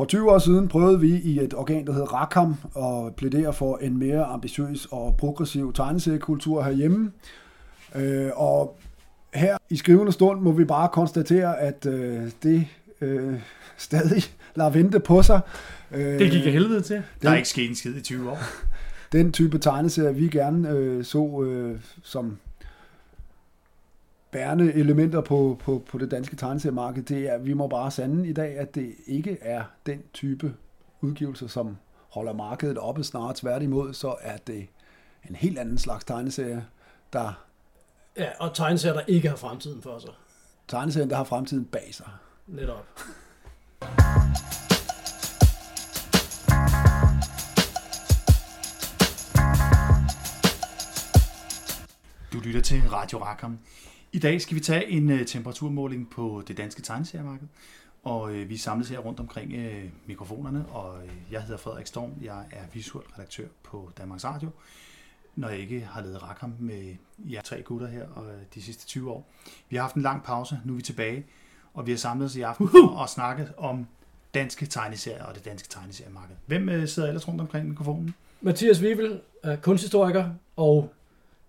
[0.00, 3.76] For 20 år siden prøvede vi i et organ, der hedder Rakam, at plædere for
[3.76, 7.12] en mere ambitiøs og progressiv tegneseriekultur herhjemme.
[7.94, 8.78] Øh, og
[9.34, 12.66] her i skrivende stund må vi bare konstatere, at øh, det
[13.00, 13.34] øh,
[13.76, 14.22] stadig
[14.56, 15.40] lader vente på sig.
[15.92, 17.02] Øh, det gik af helvede til.
[17.22, 18.38] Der er ikke sket en skid i 20 år.
[19.12, 22.36] Den type tegneserier, vi gerne øh, så øh, som
[24.30, 28.28] bærende elementer på, på, på det danske tegneseriemarked, det er, at vi må bare sande
[28.28, 30.54] i dag, at det ikke er den type
[31.00, 31.76] udgivelser, som
[32.08, 33.34] holder markedet oppe snart.
[33.36, 34.66] Tværtimod, så er det
[35.28, 36.66] en helt anden slags tegneserie,
[37.12, 37.44] der...
[38.16, 40.10] Ja, og tegneserier, der ikke har fremtiden for sig.
[40.68, 42.08] Tegneserien, der har fremtiden bag sig.
[42.46, 42.86] Netop.
[52.32, 53.58] Du lytter til Radio Rakam.
[54.12, 57.46] I dag skal vi tage en uh, temperaturmåling på det danske tegneseriemarked.
[58.02, 62.12] Og uh, vi samles her rundt omkring uh, mikrofonerne, og uh, jeg hedder Frederik Storm.
[62.22, 64.50] Jeg er visuel redaktør på Danmarks Radio,
[65.36, 68.86] når jeg ikke har lavet Rakam med jer tre gutter her og, uh, de sidste
[68.86, 69.30] 20 år.
[69.68, 71.26] Vi har haft en lang pause, nu er vi tilbage,
[71.74, 73.86] og vi har samlet os i aften for at snakke om
[74.34, 76.36] danske tegneserier og det danske tegneseriemarked.
[76.46, 78.14] Hvem uh, sidder ellers rundt omkring mikrofonen?
[78.40, 79.20] Mathias Wivel,
[79.62, 80.92] kunsthistoriker og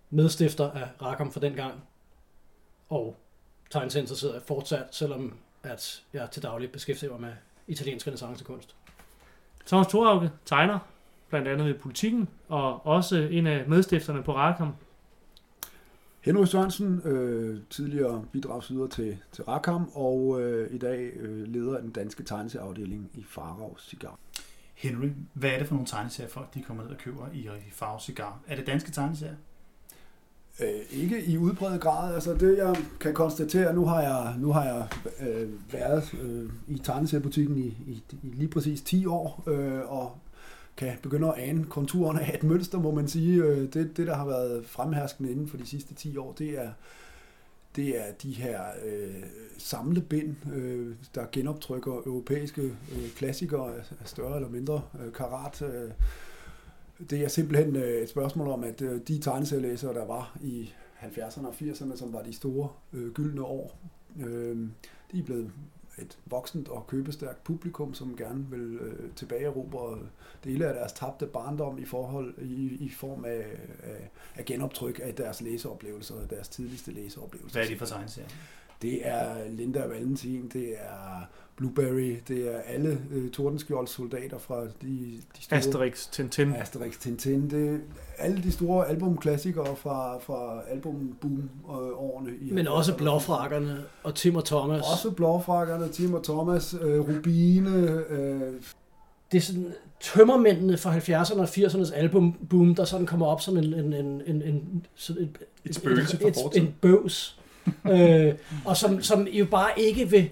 [0.09, 1.73] medstifter af Rakam for den gang,
[2.91, 3.15] og
[3.69, 7.33] tegneserinteresseret er fortsat, selvom at jeg til daglig beskæftiger mig med
[7.67, 8.75] italiensk renaissancekunst.
[9.65, 10.79] Thomas Thorauke tegner
[11.29, 14.73] blandt andet ved politikken, og også en af medstifterne på Rakam.
[16.21, 21.81] Henrik Sørensen, øh, tidligere bidragsyder til, til Rakam, og øh, i dag øh, leder af
[21.81, 24.19] den danske tegneserieafdeling i Farag Cigar.
[24.75, 27.71] Henry, hvad er det for nogle tegneserier, folk de kommer ned og køber i, i
[27.71, 28.39] Farag Cigar?
[28.47, 29.35] Er det danske tegneserier?
[30.59, 32.13] Øh, ikke i udbredt grad.
[32.13, 34.87] Altså det jeg kan konstatere, nu har jeg, nu har jeg
[35.27, 40.17] øh, været øh, i tegneseriebutikken i, i, i lige præcis 10 år, øh, og
[40.77, 43.43] kan begynde at ane konturerne af et mønster, må man sige.
[43.43, 46.69] Øh, det, det, der har været fremherskende inden for de sidste 10 år, det er,
[47.75, 49.23] det er de her øh,
[49.57, 55.61] samlebind, øh, der genoptrykker europæiske øh, klassikere af større eller mindre øh, karat.
[55.61, 55.91] Øh,
[57.09, 61.47] det er simpelthen øh, et spørgsmål om, at øh, de tegneserielæsere, der var i 70'erne
[61.47, 63.77] og 80'erne, som var de store øh, gyldne år,
[64.19, 64.57] øh,
[65.11, 65.51] de er blevet
[65.97, 69.99] et voksent og købestærkt publikum, som gerne vil øh, tilbageerobre
[70.43, 73.45] dele af deres tabte barndom i forhold i, i form af,
[73.83, 77.59] af, af genoptryk af deres læseoplevelser, og deres tidligste læseoplevelser.
[77.59, 78.29] Hvad er det for tegneserier?
[78.81, 84.67] Det er Linda Valentin, det er Blueberry, det er alle øh, Tordenskjolds soldater fra de,
[85.37, 85.59] de store...
[85.59, 86.53] Asterix, Tintin.
[86.55, 87.49] Asterix, Tintin.
[87.49, 87.77] Det er
[88.17, 92.31] alle de store albumklassikere fra, fra albumboom-årene.
[92.41, 94.81] I Men også Blåfrakkerne og Tim og Thomas.
[94.91, 98.03] Også Blåfrakkerne, Tim og Thomas, øh, Rubine.
[98.09, 98.53] Øh.
[99.31, 103.73] Det er sådan tømmermændene fra 70'erne og 80'ernes albumboom, der sådan kommer op som en,
[103.73, 106.67] en, en, en, en, sådan et, et spøgelse for fortiden.
[106.67, 107.40] En bøvs.
[107.91, 108.33] Øh,
[108.65, 110.29] og som, som jo bare ikke vil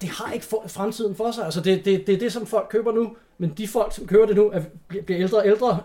[0.00, 1.44] det har ikke for, fremtiden for sig.
[1.44, 4.26] Altså det, det, det er det, som folk køber nu, men de folk, som køber
[4.26, 5.78] det nu, er, bliver, bliver ældre og ældre.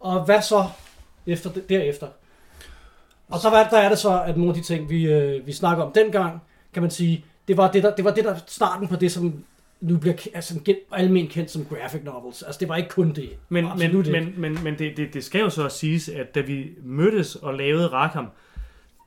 [0.00, 0.64] Og hvad så
[1.26, 2.06] efter derefter?
[3.28, 5.84] Og så der er det så, at nogle af de ting, vi, øh, vi snakker
[5.84, 8.96] om dengang, kan man sige, det var det, der, det var det der starten på
[8.96, 9.44] det, som
[9.80, 10.60] nu bliver altså,
[10.92, 12.42] almindeligt kendt som graphic novels.
[12.42, 13.30] Altså, det var ikke kun det.
[13.48, 16.70] Men, men, men, men, men det, det, det skal jo så siges, at da vi
[16.82, 18.26] mødtes og lavede Rackham,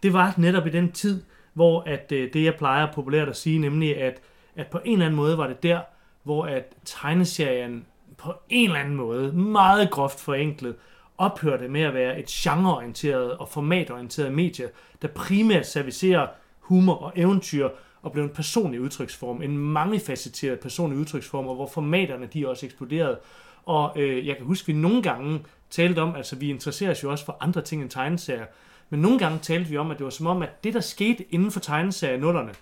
[0.03, 1.23] det var netop i den tid,
[1.53, 4.21] hvor at øh, det, jeg plejer populært at sige, nemlig at
[4.55, 5.79] at på en eller anden måde var det der,
[6.23, 7.85] hvor at tegneserien
[8.17, 10.75] på en eller anden måde, meget groft forenklet,
[11.17, 14.69] ophørte med at være et genreorienteret og formatorienteret medie,
[15.01, 16.27] der primært servicerer
[16.59, 17.69] humor og eventyr
[18.01, 23.19] og blev en personlig udtryksform, en mangefacetteret personlig udtryksform, og hvor formaterne de også eksploderede.
[23.65, 25.39] Og øh, jeg kan huske, at vi nogle gange
[25.69, 28.45] talte om, altså vi interesserer os jo også for andre ting end tegneserier,
[28.91, 31.25] men nogle gange talte vi om, at det var som om, at det, der skete
[31.33, 32.53] inden for tegneserienullerne,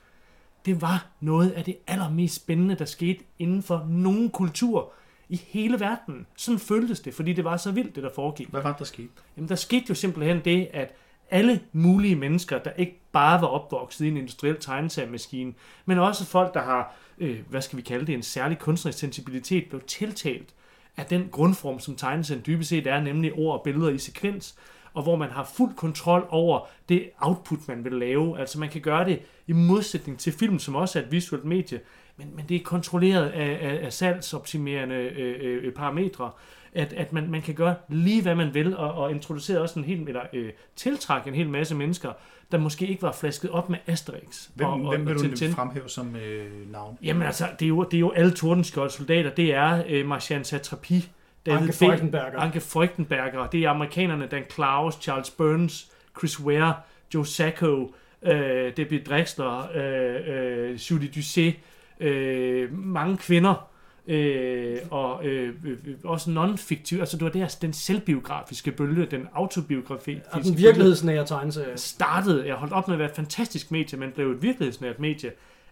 [0.66, 4.92] det var noget af det allermest spændende, der skete inden for nogen kultur
[5.30, 6.28] i hele verden.
[6.36, 8.48] Sådan føltes det, fordi det var så vildt, det der foregik.
[8.48, 9.10] Hvad var der skete?
[9.38, 10.96] Jamen, der skete jo simpelthen det, at
[11.32, 15.54] alle mulige mennesker, der ikke bare var opvokset i en industriel tegneseriemaskine,
[15.86, 19.70] men også folk, der har, øh, hvad skal vi kalde det, en særlig kunstnerisk sensibilitet,
[19.70, 20.54] blev tiltalt
[20.98, 24.56] af den grundform, som tegneserien dybest set er, nemlig ord og billeder i sekvens,
[24.94, 28.40] og hvor man har fuld kontrol over det output, man vil lave.
[28.40, 31.80] Altså man kan gøre det i modsætning til film, som også er et visuelt medie,
[32.18, 36.32] men, men det er kontrolleret af, af, af salgsoptimerende øh, øh, parametre,
[36.74, 39.86] at, at man, man kan gøre lige hvad man vil, og, og introducere også en
[39.86, 42.14] hel, eller øh, tiltrække en hel masse mennesker,
[42.52, 44.50] der måske ikke var flasket op med Asterix.
[44.56, 45.52] Hvem, og, og, hvem vil og du Tintin.
[45.52, 46.98] fremhæve som øh, navn?
[47.04, 49.30] Jamen altså, det er jo, det er jo alle Tordenskjold soldater.
[49.30, 51.10] Det er øh, Marcian Satrapi,
[51.46, 51.76] David Anke B.
[51.76, 52.40] Freudenberger.
[52.40, 53.48] Anke Freudenberger.
[53.48, 56.74] Det er amerikanerne, Dan Klaus, Charles Burns, Chris Ware,
[57.14, 61.56] Joe Sacco, øh, Debbie Drexler, øh, øh, Julie Dusset,
[62.00, 63.70] øh, mange kvinder,
[64.08, 67.00] øh, og øh, øh, også non-fiktiv.
[67.00, 71.78] Altså, det var der, den selvbiografiske bølge, den autobiografiske Og den bølge virkelighedsnære tegneserie.
[71.78, 75.32] startede, jeg holdt op med at være et fantastisk medie, men blev et virkelighedsnært medie.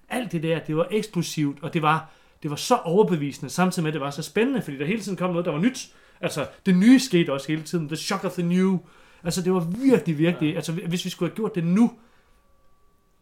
[0.09, 2.09] Alt det der, det var eksplosivt, og det var,
[2.43, 5.17] det var så overbevisende, samtidig med, at det var så spændende, fordi der hele tiden
[5.17, 5.87] kom noget, der var nyt.
[6.21, 7.87] Altså, det nye skete også hele tiden.
[7.87, 8.77] The shock of the new.
[9.23, 10.49] Altså, det var virkelig, virkelig...
[10.49, 10.55] Ja.
[10.55, 11.91] Altså, hvis vi skulle have gjort det nu,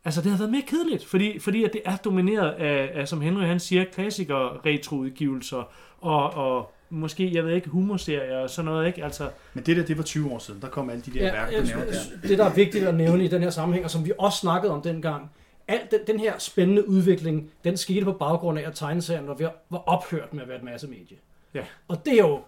[0.06, 3.22] altså, det havde været mere kedeligt, fordi, fordi at det er domineret af, af som
[3.22, 5.70] Henry han siger, klassikere, retroudgivelser,
[6.02, 9.04] og, og måske, jeg ved ikke, humorserier og sådan noget, ikke?
[9.04, 10.62] Altså, Men det der, det var 20 år siden.
[10.62, 12.28] Der kom alle de der ja, værker, du jeg- nævnte der.
[12.28, 14.74] det, der er vigtigt at nævne i den her sammenhæng, og som vi også snakkede
[14.74, 15.32] om dengang,
[15.68, 19.48] alt den, den her spændende udvikling, den skete på baggrund af, at tegneserien var, ved,
[19.70, 21.18] var ophørt med at være et massemedie.
[21.54, 21.64] Ja.
[21.88, 22.42] Og det er jo,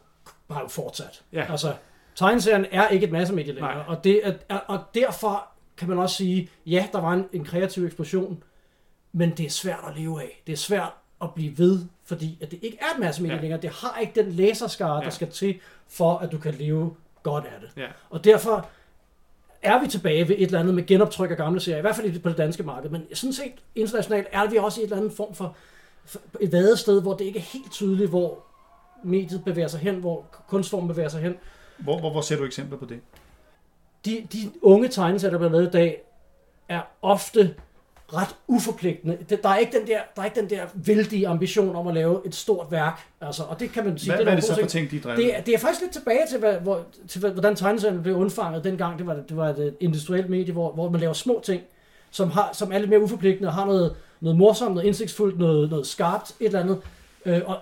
[0.52, 1.24] har jo fortsat.
[1.34, 1.46] Ja.
[1.52, 1.74] Altså,
[2.16, 3.84] tegneserien er ikke et massemedie længere, Nej.
[3.88, 5.48] og, det er, er, og derfor
[5.78, 8.44] kan man også sige, ja, der var en, en kreativ eksplosion,
[9.12, 10.42] men det er svært at leve af.
[10.48, 10.92] Det er svært
[11.22, 13.42] at blive ved, fordi at det ikke er et massemedie Ja.
[13.42, 13.62] længere.
[13.62, 15.04] Det har ikke den læserskare, Ja.
[15.04, 17.72] der skal til, for at du kan leve godt af det.
[17.82, 17.88] ja.
[18.10, 18.70] Og derfor
[19.62, 22.20] er vi tilbage ved et eller andet med genoptryk af gamle serier, i hvert fald
[22.20, 25.14] på det danske marked, men sådan set internationalt er vi også i et eller andet
[25.14, 25.56] form for,
[26.06, 28.44] for et vadested, hvor det ikke er helt tydeligt, hvor
[29.04, 31.36] mediet bevæger sig hen, hvor kunstformen bevæger sig hen.
[31.78, 33.00] Hvor, hvor, hvor ser du eksempler på det?
[34.06, 36.02] De, de unge tegneserier, der bliver lavet i dag,
[36.70, 37.56] er ofte
[38.14, 39.18] ret uforpligtende.
[39.44, 42.22] Der er ikke den der, der, er ikke den der vældige ambition om at lave
[42.26, 43.00] et stort værk.
[43.22, 44.92] Altså, og det kan man sige, Hvad, det hvad er det så for ting.
[44.92, 45.16] de drev?
[45.18, 48.64] Det, er- det er faktisk lidt tilbage til, hvad, hvor, til hvordan tegneserien blev undfanget
[48.64, 48.98] dengang.
[48.98, 51.62] Det var, det var et industrielt medie, hvor, hvor man laver små ting,
[52.12, 55.70] som, har, som er lidt mere uforpligtende og har noget, noget morsomt, noget indsigtsfuldt, noget,
[55.70, 56.82] noget skarpt, et eller andet.
[57.26, 57.58] Øh, og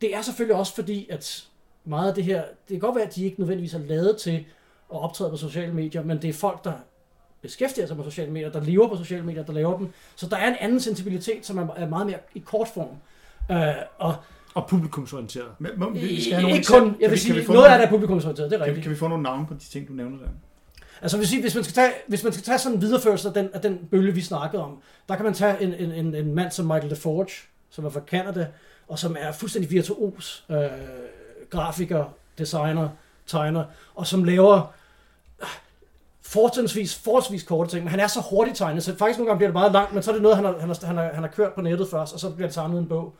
[0.00, 1.44] det er selvfølgelig også fordi, at
[1.84, 4.34] meget af det her, det kan godt være, at de ikke nødvendigvis er lavet til
[4.94, 6.72] at optræde på sociale medier, men det er folk, der
[7.46, 9.88] beskæftiger sig med sociale medier, der lever på sociale medier, der laver dem.
[10.16, 12.88] Så der er en anden sensibilitet, som er er meget mere i kort form.
[13.56, 14.14] Øh, og
[14.54, 15.48] Og publikumsorienteret.
[15.58, 17.52] Men, må, vi, skal have nogle ikke kun, jeg vil Kan vi- kan sige, vi
[17.54, 18.82] noget af det er publikumsorienteret, det er Kan, vi- rigtigt.
[18.84, 20.26] kan vi få nogle navne på de ting, du nævner der?
[21.02, 23.48] Altså hvis, hvis, man skal tage, hvis man skal tage sådan en videreførelse af den,
[23.54, 24.78] af den bølge, vi snakkede om,
[25.08, 27.30] der kan man tage en, en, en, en mand som Michael DeForge,
[27.70, 28.46] som er fra Canada,
[28.88, 30.56] og som er fuldstændig virtuos øh,
[31.50, 32.04] grafiker,
[32.38, 32.88] designer,
[33.26, 33.64] tegner,
[33.94, 34.72] og som laver
[36.26, 39.48] fortrinsvis, forholdsvis korte ting, men han er så hurtigt tegnet, så faktisk nogle gange bliver
[39.48, 41.22] det meget langt, men så er det noget, han har, han har, han har, han
[41.22, 43.16] har kørt på nettet først, og så bliver det samlet i en bog.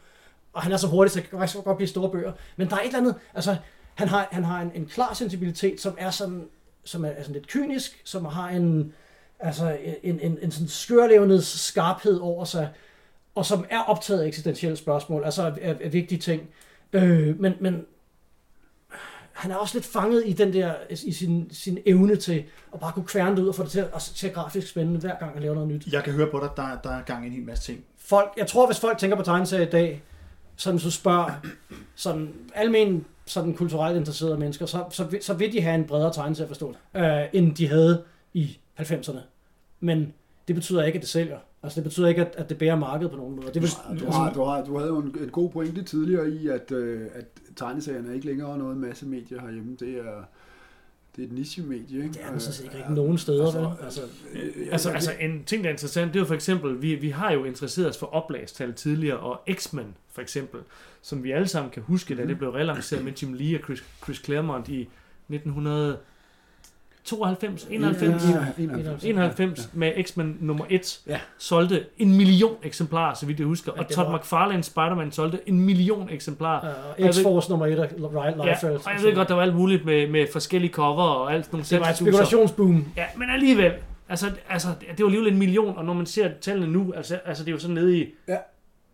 [0.53, 2.33] Og han er så hurtig, så det kan faktisk godt blive store bøger.
[2.57, 3.57] Men der er et eller andet, altså,
[3.95, 6.49] han har, han har en, en klar sensibilitet, som er sådan,
[6.85, 8.93] som er, er sådan lidt kynisk, som har en,
[9.41, 12.69] altså en, en, en sådan skørlevneds skarphed over sig,
[13.35, 16.43] og som er optaget af eksistentielle spørgsmål, altså af, af, af vigtige ting.
[16.93, 17.87] Øh, men, men
[19.37, 20.75] han er også lidt fanget i den der,
[21.05, 22.45] i sin, sin evne til
[22.75, 25.01] at bare kunne kværne det ud og få det til at, at se grafisk spændende,
[25.01, 25.87] hver gang han laver noget nyt.
[25.93, 27.85] Jeg kan høre på dig, der, der er gang i en hel masse ting.
[27.99, 30.03] Folk, jeg tror, hvis folk tænker på tegneserier i dag,
[30.57, 31.31] sådan så spørger
[31.95, 36.13] sådan almen sådan kulturelt interesserede mennesker, så, så, vil- så vil de have en bredere
[36.13, 38.03] tegneserieforståelse, øh, end de havde
[38.35, 39.19] i 90'erne.
[39.81, 40.13] Men
[40.49, 41.39] det betyder ikke, at det sælger.
[41.63, 43.47] Altså det betyder ikke, at, at det bærer markedet på nogen måde.
[43.55, 43.71] Det vil,
[44.01, 47.07] Du, har, du, har, du havde jo en, en god pointe tidligere i, at, øh,
[47.15, 47.25] at
[47.57, 49.77] tegneserierne er ikke længere noget masse medier herhjemme.
[49.81, 50.25] Det er,
[51.17, 51.97] det er et niche-medie.
[52.03, 52.13] Ikke?
[52.15, 53.45] det er den sådan set ikke Øh, rigtig nogen steder.
[53.47, 53.69] altså, vel?
[53.85, 54.01] Altså,
[54.33, 56.95] øh, Altså, jeg- altså en ting, der er interessant, det er jo for eksempel, vi,
[56.95, 60.61] vi har jo interesseret os for oplagstal tidligere, og X-Men for eksempel,
[61.03, 63.85] som vi alle sammen kan huske, da det blev relanceret med Jim Lee og Chris,
[64.05, 64.89] Chris Claremont i
[67.07, 68.23] 1992, 91,
[68.59, 69.05] Ja, 91.
[69.05, 71.21] 91 med X-Men nummer 1 Ja.
[71.39, 73.73] solgte en million eksemplarer, så vidt jeg husker.
[73.77, 76.75] Ja, Og Todd var- McFarlane Spider-Man solgte en million eksemplarer.
[76.99, 78.73] uh, X-Force nummer 1 af Ryan Ja, Liefeld.
[78.75, 81.65] og jeg ved godt, der var alt muligt med, med forskellige cover og alt nogle
[81.71, 82.85] det var et spekulationsboom.
[82.97, 83.73] Ja, men alligevel.
[84.09, 87.45] Altså, altså, det var alligevel en million, og når man ser tallene nu, altså, altså
[87.45, 88.07] det er jo sådan nede i...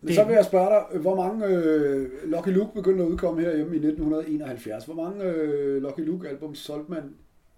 [0.04, 3.72] Men så vil jeg spørge dig, hvor mange øh, Lucky Luke begyndte at udkomme herhjemme
[3.74, 4.84] i 1971?
[4.84, 7.02] Hvor mange øh, Lucky Luke-album solgte man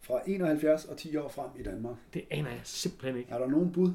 [0.06, 1.94] fra 71 og 10 år frem i Danmark?
[2.14, 3.32] Det aner jeg simpelthen ikke.
[3.32, 3.86] Er der nogen bud?
[3.88, 3.94] Det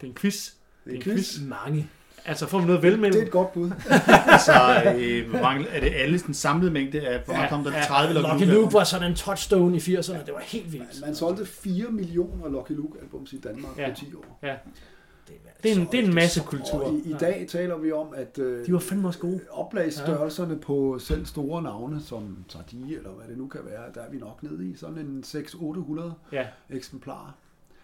[0.00, 0.50] er en quiz.
[0.84, 1.40] Det er en Det er en quiz.
[1.40, 1.88] Mange.
[2.24, 3.24] Altså, får vi noget Det er velmelding?
[3.24, 3.70] et godt bud.
[4.32, 4.52] Altså,
[4.96, 7.72] øh, hvor mange, er det alle den samlede mængde af, hvor mange Ja, kom der?
[7.76, 7.82] ja.
[7.84, 10.24] 30 eller Lucky Luke var sådan en touchstone i 80'erne.
[10.26, 11.00] Det var helt vildt.
[11.06, 13.88] Man solgte 4 millioner Lucky Luke-albums i Danmark Ja.
[13.90, 14.38] på 10 år.
[14.42, 14.54] Ja.
[15.62, 16.80] Det, er, en, det er en så- masse kultur.
[16.84, 19.40] Og i, i dag taler vi om, at øh, De var fandme også gode.
[19.50, 24.10] oplagsstørrelserne på selv store navne, som Tardi eller hvad det nu kan være, der er
[24.10, 27.32] vi nok nede i sådan en 600-800 Ja, eksemplarer.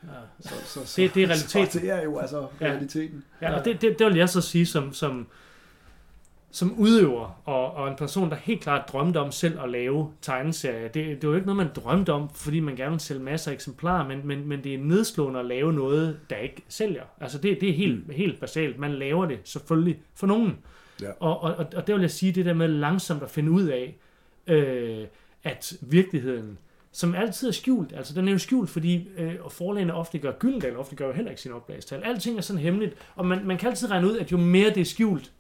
[0.03, 0.09] Ja.
[0.41, 1.71] Så, så, så, Det- det er realiteten.
[1.71, 2.67] Så det er jo altså Ja.
[2.67, 3.25] realiteten.
[3.43, 5.27] ja og det, det, det vil jeg så sige som, som,
[6.57, 10.89] som udøver og, og en person, der helt klart drømte om selv at lave tegneserier.
[10.89, 13.51] Det, det var jo ikke noget, man drømte om, fordi man gerne vil sælge masser
[13.51, 17.03] af eksemplarer, men, men, men det er nedslående at lave noget, der ikke sælger.
[17.21, 18.15] Altså det, det er helt, mm.
[18.15, 18.79] helt basalt.
[18.79, 20.59] Man laver det selvfølgelig for nogen.
[21.03, 21.11] Ja.
[21.21, 23.67] Og, og, og, og det vil jeg sige, det der med langsomt at finde ud
[23.67, 23.97] af,
[24.47, 25.07] øh,
[25.45, 26.59] at virkeligheden,
[26.93, 30.77] som altid er skjult, altså den er jo skjult, fordi øh, forlagene ofte gør, Gyldendal
[30.77, 32.03] ofte gør jo heller ikke sin oplagstal.
[32.05, 34.81] Alting er sådan hemmeligt, og man, man kan altid regne ud, at jo mere det
[34.81, 35.33] er skjult,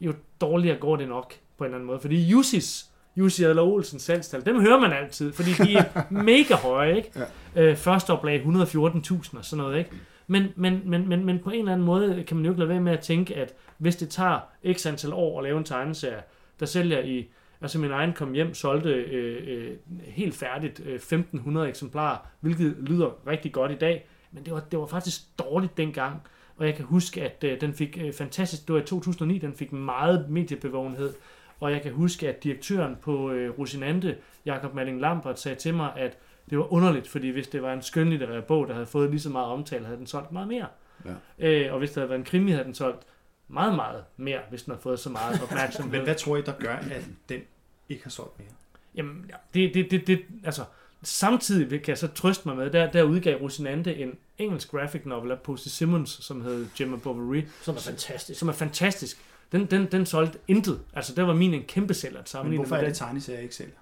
[0.00, 2.00] jo dårligere går det nok på en eller anden måde.
[2.00, 2.86] Fordi Jussis,
[3.16, 7.10] Jussi Adler Olsens salgstal, dem hører man altid, fordi de er mega høje, ikke?
[7.56, 7.62] Ja.
[7.62, 9.90] Øh, første oplag 114.000 og sådan noget, ikke?
[10.26, 12.68] Men, men, men, men, men på en eller anden måde kan man jo ikke lade
[12.68, 14.40] være med at tænke, at hvis det tager
[14.72, 16.22] x antal år at lave en tegneserie,
[16.60, 17.28] der sælger i,
[17.60, 23.26] altså min egen kom hjem, solgte øh, øh, helt færdigt øh, 1500 eksemplarer, hvilket lyder
[23.26, 26.22] rigtig godt i dag, men det var, det var faktisk dårligt dengang.
[26.56, 29.54] Og jeg kan huske, at øh, den fik øh, fantastisk, det var i 2009, den
[29.54, 31.14] fik meget mediebevågenhed.
[31.60, 35.92] Og jeg kan huske, at direktøren på øh, Rosinante, Jakob Malling Lambert, sagde til mig,
[35.96, 36.18] at
[36.50, 39.30] det var underligt, fordi hvis det var en skønlitterær bog, der havde fået lige så
[39.30, 40.66] meget omtale, havde den solgt meget mere.
[41.04, 41.14] Ja.
[41.38, 43.06] Øh, og hvis det havde været en krimi, havde den solgt
[43.48, 45.92] meget, meget mere, hvis den havde fået så meget opmærksomhed.
[45.96, 47.40] Men hvad tror I, der gør, at den
[47.88, 48.48] ikke har solgt mere?
[48.94, 50.62] Jamen, ja, det, det, det, det, altså,
[51.04, 55.30] samtidig kan jeg så trøste mig med, der, der udgav Rosinante en engelsk graphic novel
[55.30, 58.38] af Posey Simmons, som hed Gemma Bovary, Som er fantastisk.
[58.40, 59.18] som er fantastisk.
[59.52, 60.80] Den, den, den solgte intet.
[60.94, 62.90] Altså, der var min en kæmpe sælger at Men sammenligne hvorfor med er den.
[62.90, 63.72] det tegneserier ikke sælger?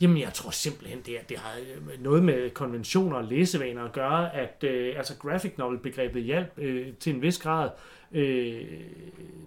[0.00, 3.92] Jamen, jeg tror simpelthen, det, er, det har øh, noget med konventioner og læsevaner at
[3.92, 7.70] gøre, at øh, altså graphic novel-begrebet hjalp øh, til en vis grad.
[8.12, 8.64] Øh,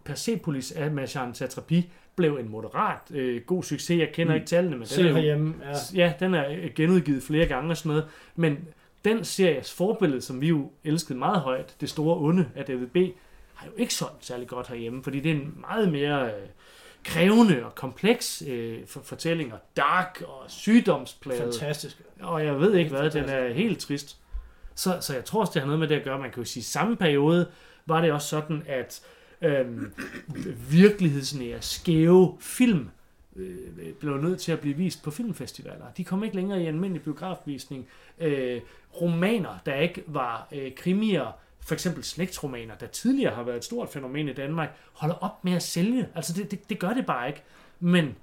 [0.06, 4.00] Persepolis af Marchand Satrapi blev en moderat øh, god succes.
[4.00, 4.36] Jeg kender Mm.
[4.36, 5.56] ikke tallene, men den er herhjemme.
[5.64, 6.04] Ja.
[6.06, 8.06] ja, den er genudgivet flere gange og sådan noget.
[8.36, 8.68] Men
[9.06, 12.98] den series forbillede, som vi jo elskede meget højt, Det Store Onde af David B.,
[13.54, 16.32] har jo ikke solgt særlig godt herhjemme, fordi det er en meget mere øh,
[17.04, 21.42] krævende og kompleks øh, for, fortælling, og dark og sygdomsplaget.
[21.44, 22.02] Fantastisk.
[22.22, 24.18] Og jeg ved ikke hvad, den er helt trist.
[24.76, 26.20] Så, så jeg tror også, det har noget med det at gøre.
[26.20, 27.48] Man kan jo sige, at samme periode
[27.86, 29.02] var det også sådan, at
[29.42, 29.94] øhm,
[30.70, 32.90] virkelighedsnære, skæve film
[33.36, 35.86] øh, blev nødt til at blive vist på filmfestivaler.
[35.98, 37.88] De kom ikke længere i almindelig biografvisning.
[38.20, 38.62] Øh,
[39.02, 43.90] romaner, der ikke var øh, krimier, for eksempel slægtsromaner, der tidligere har været et stort
[43.90, 46.08] fænomen i Danmark, holder op med at sælge.
[46.16, 47.44] Altså det, det, det gør det bare ikke.
[47.80, 48.16] Men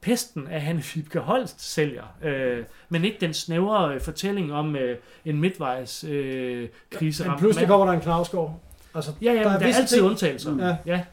[0.00, 4.98] pesten af Hanne Fibke Holst sælger, øh, men ikke den snævre øh, fortælling om øh,
[5.24, 7.28] en midtvejs øh, krise.
[7.28, 8.62] Men pludselig kommer der en knavskov.
[8.96, 10.56] Altså, Ja, ja, men der er, visse altid ting- undtagelser.
[10.66, 10.76] Ja.
[10.86, 11.04] ja.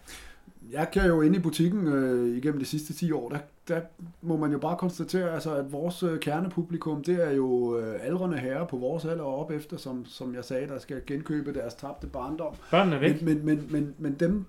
[0.72, 3.38] Jeg kan jo inde i butikken øh, igennem de sidste 10 år, der,
[3.68, 3.82] der
[4.22, 8.38] må man jo bare konstatere, altså, at vores øh, kernepublikum, det er jo øh, aldrende
[8.38, 11.74] herrer på vores alder og op efter, som, som jeg sagde, der skal genkøbe deres
[11.74, 12.54] tabte barndom.
[12.72, 13.22] Børnene er væk.
[13.22, 14.46] Men, men, men, men, men dem,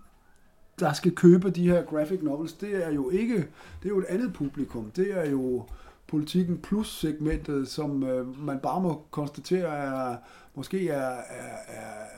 [0.81, 3.35] der skal købe de her graphic novels, det er jo ikke,
[3.83, 4.91] det er jo et andet publikum.
[4.97, 5.65] Det er jo
[6.07, 10.17] politikken plus segmentet, som øh, man bare må konstatere er,
[10.55, 11.57] måske er, er,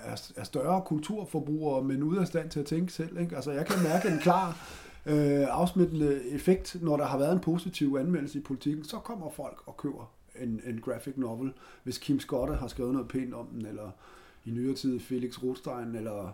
[0.05, 3.21] er, er, større kulturforbrugere, men ude af stand til at tænke selv.
[3.21, 3.37] Ikke?
[3.37, 4.49] Altså jeg kan mærke en klar
[5.07, 9.62] øh, afsmittende effekt, når der har været en positiv anmeldelse i politikken, så kommer folk
[9.66, 11.52] og køber en, en graphic novel,
[11.83, 13.90] hvis Kim Scott har skrevet noget pænt om den, eller
[14.45, 16.33] i nyere tid Felix Rothstein, eller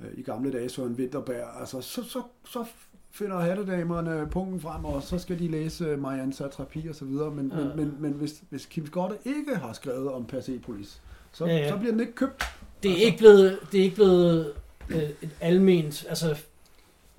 [0.00, 1.60] øh, i gamle dage Søren Winterberg.
[1.60, 2.64] Altså, så, så, så
[3.12, 7.30] finder hattedamerne punkten frem, og så skal de læse øh, Marianne Satrapi og så videre.
[7.30, 7.56] Men, Ja.
[7.64, 11.00] men, men, men hvis, hvis Kim Skotte ikke har skrevet om Persepolis,
[11.32, 11.68] så, Ja, ja.
[11.68, 12.44] så bliver den ikke købt.
[12.82, 14.52] Det er ikke blevet, det er ikke blevet
[14.88, 16.36] øh, et alment, altså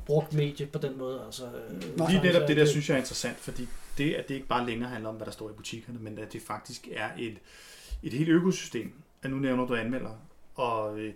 [0.05, 1.21] brugt medie på den måde.
[1.25, 2.11] Altså, øh, Nej.
[2.11, 3.67] Lige netop det der, synes jeg er interessant, fordi
[3.97, 6.33] det, at det ikke bare længere handler om, hvad der står i butikkerne, men at
[6.33, 7.37] det faktisk er et,
[8.03, 8.93] et helt økosystem.
[9.23, 10.11] At nu nævner du anmelder,
[10.55, 11.13] og øh,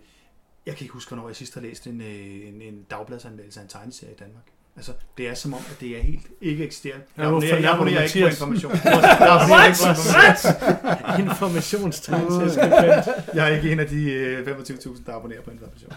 [0.66, 3.64] jeg kan ikke huske, hvornår jeg sidst har læst en, øh, en, en dagbladsanmeldelse af
[3.64, 4.42] en tegneserie i Danmark.
[4.76, 7.04] Altså, det er som om, at det er helt ikke eksisterende.
[7.16, 8.72] Jeg abonnerer, jeg abonnerer ikke på information.
[8.84, 11.20] Jeg abonnerer ikke på information.
[11.26, 13.34] Informationstegn til skribent.
[13.34, 15.92] Jeg er ikke en af de øh, 25.000, der abonnerer på information.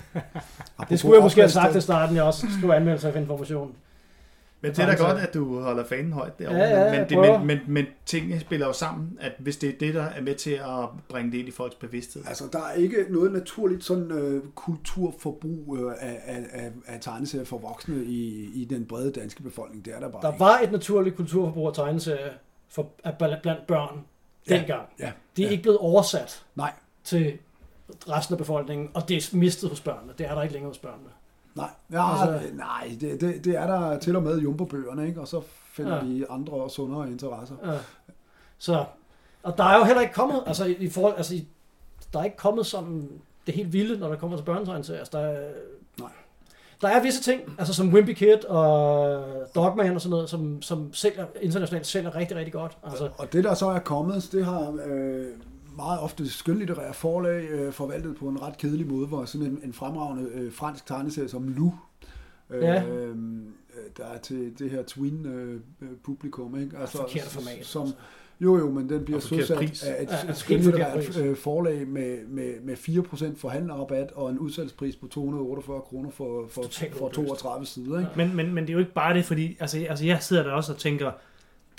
[0.90, 3.72] Det skulle jeg måske have sagt til starten, jeg også skulle anmelde sig for information.
[4.62, 6.58] Men det er da godt, at du holder fanen højt derovre.
[6.58, 9.78] Ja, ja, men, det, men, men, men tingene spiller jo sammen, at hvis det er
[9.80, 12.22] det, der er med til at bringe det ind i folks bevidsthed.
[12.28, 17.44] Altså, der er ikke noget naturligt sådan øh, kulturforbrug øh, af, af, af, af tegneserier
[17.44, 19.84] for voksne i, i den brede danske befolkning.
[19.84, 20.40] Det er der bare Der ikke.
[20.40, 22.32] var et naturligt kulturforbrug af tegneserier
[22.68, 24.00] for, af- blandt børn
[24.50, 24.82] Ja, dengang.
[25.00, 25.50] ja, De er ja.
[25.50, 26.72] ikke blevet oversat Nej.
[27.04, 27.38] til
[28.08, 30.12] resten af befolkningen, og det er mistet hos børnene.
[30.18, 31.08] Det er der ikke længere hos børnene.
[31.54, 35.20] Nej, ja, Altså- nej det, det, det er der til og med jumbo-bøgerne, ikke?
[35.20, 35.40] og så
[35.72, 36.00] finder Ja.
[36.10, 37.54] de andre og sundere interesser.
[37.64, 37.78] Ja.
[38.58, 38.84] Så,
[39.42, 41.46] og der er jo heller ikke kommet, altså i, forhold, altså i,
[42.12, 43.08] der er ikke kommet sådan
[43.46, 44.98] det helt vilde, når der kommer til børnetegneserier.
[45.00, 45.48] Altså, der, er,
[45.98, 46.10] Nej.
[46.80, 50.92] der er visse ting, altså som Wimpy Kid og Dogman og sådan noget, som, som
[50.94, 52.76] sælger, internationalt sælger rigtig, rigtig godt.
[52.84, 55.26] Altså, Og det, der så er kommet, det har øh,
[55.76, 59.72] meget ofte skønlitterære forlag øh, forvaltet på en ret kedelig måde, hvor sådan en, en
[59.72, 61.72] fremragende øh, fransk tegneserie som Lou,
[62.50, 62.84] øh, Ja.
[62.88, 63.16] øh,
[63.96, 66.78] der er til det her twin-publikum, ikke?
[66.78, 67.96] Altså, forkert format, Som, altså.
[68.40, 69.82] jo, jo, men den bliver søsat pris.
[69.82, 74.96] af et, Ja, et skønlitterært øh, forlag med, med, med 4% forhandlerrabat og en udsalgspris
[74.96, 77.16] på 248 kroner for, for, Totalt for håbløst.
[77.28, 77.98] 32 sider.
[77.98, 78.10] Ikke?
[78.16, 80.52] Men, men, men det er jo ikke bare det, fordi altså, altså jeg sidder der
[80.52, 81.10] også og tænker,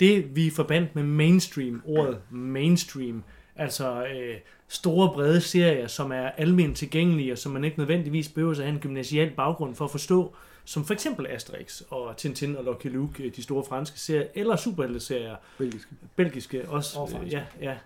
[0.00, 3.22] det vi forbandt med mainstream, ordet mainstream,
[3.56, 4.36] altså øh,
[4.68, 8.68] store brede serier, som er almindeligt tilgængelige, og som man ikke nødvendigvis behøver at have
[8.68, 10.34] en gymnasial baggrund for at forstå,
[10.64, 14.56] som for eksempel Asterix og Tintin og Lucky Luke, øh, de store franske serier, eller
[14.56, 15.88] superhelteserier, Belgisk.
[16.16, 16.98] belgiske også.
[16.98, 17.30] Og franske.
[17.30, 17.76] ja, ja.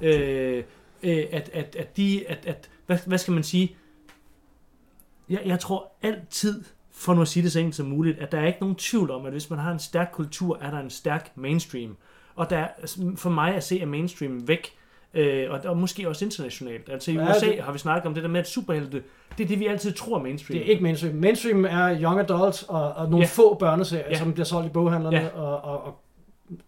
[0.00, 0.18] Ja.
[0.18, 0.64] Øh,
[1.02, 3.76] øh, at, at, at de, at, at hvad, hvad skal man sige,
[5.28, 8.40] jeg, jeg tror altid, for nu at sige det så enkelt som muligt, at der
[8.40, 10.90] er ikke nogen tvivl om, at hvis man har en stærk kultur, er der en
[10.90, 11.96] stærk mainstream.
[12.34, 12.68] Og der er
[13.16, 14.77] for mig at se, at mainstream væk,
[15.14, 16.88] øh, og, og måske også internationalt.
[16.88, 19.02] Altså i Ja, USA det- har vi snakket om det der med, at superhelte,
[19.38, 20.58] det er det, vi altid tror mainstream.
[20.58, 21.14] det er ikke mainstream.
[21.14, 23.26] Mainstream er young adults og, og nogle Ja.
[23.26, 24.18] få børneserier, Ja.
[24.18, 25.28] som bliver solgt i boghandlerne, Ja.
[25.28, 26.00] og, og, og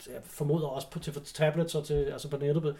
[0.06, 2.75] jeg formoder også på, til tablets og til, altså på nettet.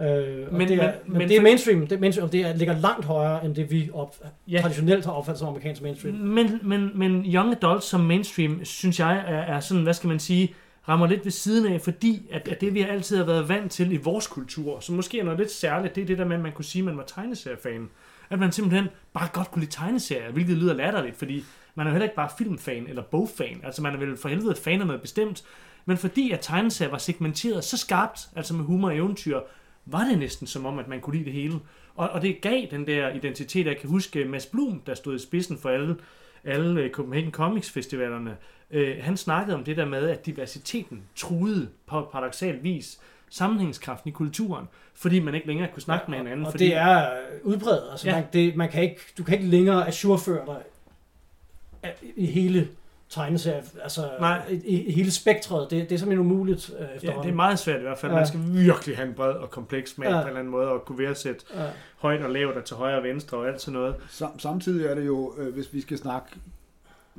[0.00, 1.80] Øh, men, det er, men- men, det er mainstream.
[1.86, 4.16] Det, er mainstream, det er, ligger langt højere, end det vi op,
[4.48, 4.60] Ja.
[4.60, 6.14] traditionelt har opfattet som amerikansk mainstream.
[6.14, 10.18] Men, men, men Young Adult som mainstream, synes jeg, er, er sådan, hvad skal man
[10.18, 10.54] sige,
[10.88, 13.92] rammer lidt ved siden af, fordi at, at det, vi altid har været vant til
[13.92, 16.42] i vores kultur, som måske er noget lidt særligt, det er det der med, at
[16.42, 17.90] man kunne sige, at man var tegneseriefan.
[18.30, 21.92] At man simpelthen bare godt kunne lide tegneserier, hvilket lyder latterligt, fordi man er jo
[21.92, 23.60] heller ikke bare filmfan eller bogfan.
[23.64, 25.44] Altså man er vel for helvede fan af noget bestemt.
[25.84, 29.40] Men fordi at tegneserier var segmenteret så skarpt, altså med humor og eventyr,
[29.86, 31.54] var det næsten som om, at man kunne lide det hele.
[31.94, 35.18] Og, og det gav den der identitet, jeg kan huske Mads Blum, der stod i
[35.18, 35.96] spidsen for alle,
[36.44, 38.36] alle Copenhagen Comics Festivalerne.
[38.72, 42.98] Øh, han snakkede om det der med, at diversiteten truede på paradoxal vis
[43.30, 46.46] sammenhængskraften i kulturen, fordi man ikke længere kunne snakke med hinanden.
[46.46, 47.82] Og fordi, det er øh, udbredt.
[47.90, 48.14] Altså, Ja.
[48.14, 48.20] ja.
[48.20, 50.56] man, det, man kan ikke, du kan ikke længere ajourføre dig
[51.82, 52.68] af- i hele
[53.10, 54.42] tegneserier, altså Nej.
[54.64, 55.70] i, i, hele spektret.
[55.70, 57.24] Det, det er simpelthen umuligt øh, Ja, efterhånden.
[57.24, 58.12] det er meget svært i hvert fald.
[58.12, 58.18] Ja.
[58.18, 60.14] Man skal virkelig have en bred og kompleks smag Ja.
[60.14, 61.66] på en eller anden måde, og kunne værdsætte Ja.
[61.98, 63.94] højt og lavt og til højre og venstre og alt sådan noget.
[64.10, 66.26] Sam, samtidig er det jo, øh, hvis vi skal snakke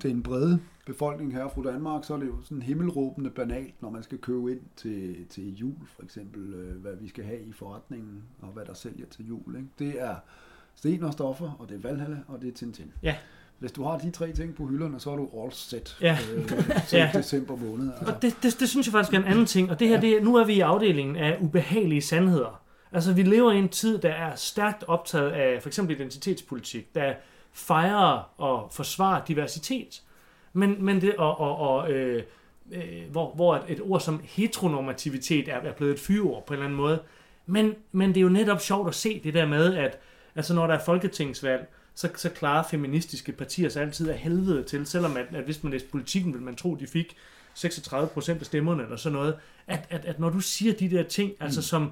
[0.02, 3.90] til en brede befolkning her fra Danmark, så er det jo sådan himmelråbende banalt, når
[3.90, 7.52] man skal købe ind til, til jul, for eksempel, øh, hvad vi skal have i
[7.52, 9.56] forretningen, og hvad der sælger til jul.
[9.56, 9.68] Ikke?
[9.80, 10.16] Det er
[10.76, 12.92] Sten og Stoffer, og det er Valhalla, og det er Tintin.
[13.04, 13.16] Ja.
[13.60, 16.18] Hvis du har de tre ting på hylderne, så er du all set Ja.
[16.36, 16.48] øh,
[16.88, 17.10] til Ja.
[17.14, 17.92] december måned.
[18.00, 18.14] Altså.
[18.14, 19.70] Og det, det, det synes jeg faktisk er en anden ting.
[19.72, 22.62] Og det her, det, er- nu er vi i afdelingen af ubehagelige sandheder.
[22.92, 27.14] Altså, vi lever i en tid, der er stærkt optaget af for eksempel identitetspolitik, der
[27.54, 30.02] fejrer og forsvarer diversitet.
[30.54, 32.24] Men, men det, og, og, og øh,
[32.72, 36.58] øh, hvor, hvor et, et ord som heteronormativitet er, er blevet et fyreord på en
[36.58, 37.02] eller anden måde.
[37.46, 40.00] Men, men det er jo netop sjovt at se det der med, at
[40.36, 44.86] altså når der er folketingsvalg, så, så klarer feministiske partier sig altid af helvede til,
[44.86, 47.16] selvom at, at hvis man læser politikken, vil man tro, de fik
[47.54, 49.36] 36 procent af stemmerne eller sådan noget.
[49.68, 51.92] At, at, at når du siger de der ting, altså som,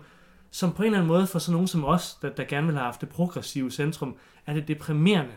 [0.51, 2.75] som på en eller anden måde for sådan nogen som os, der, der gerne vil
[2.75, 5.33] have haft det progressive centrum, er det deprimerende.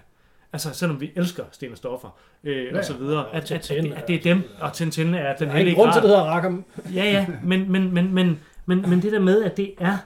[0.54, 2.08] Altså selvom vi elsker Sten og Stoffer
[2.44, 5.14] øh, Ja, og så videre, og at, at, at, at, det er dem, og Tintin
[5.14, 6.64] er den er hellige grund til, det hedder Rackham.
[6.94, 9.98] Ja, ja, men, men, men, men, men, men det der med, at det er,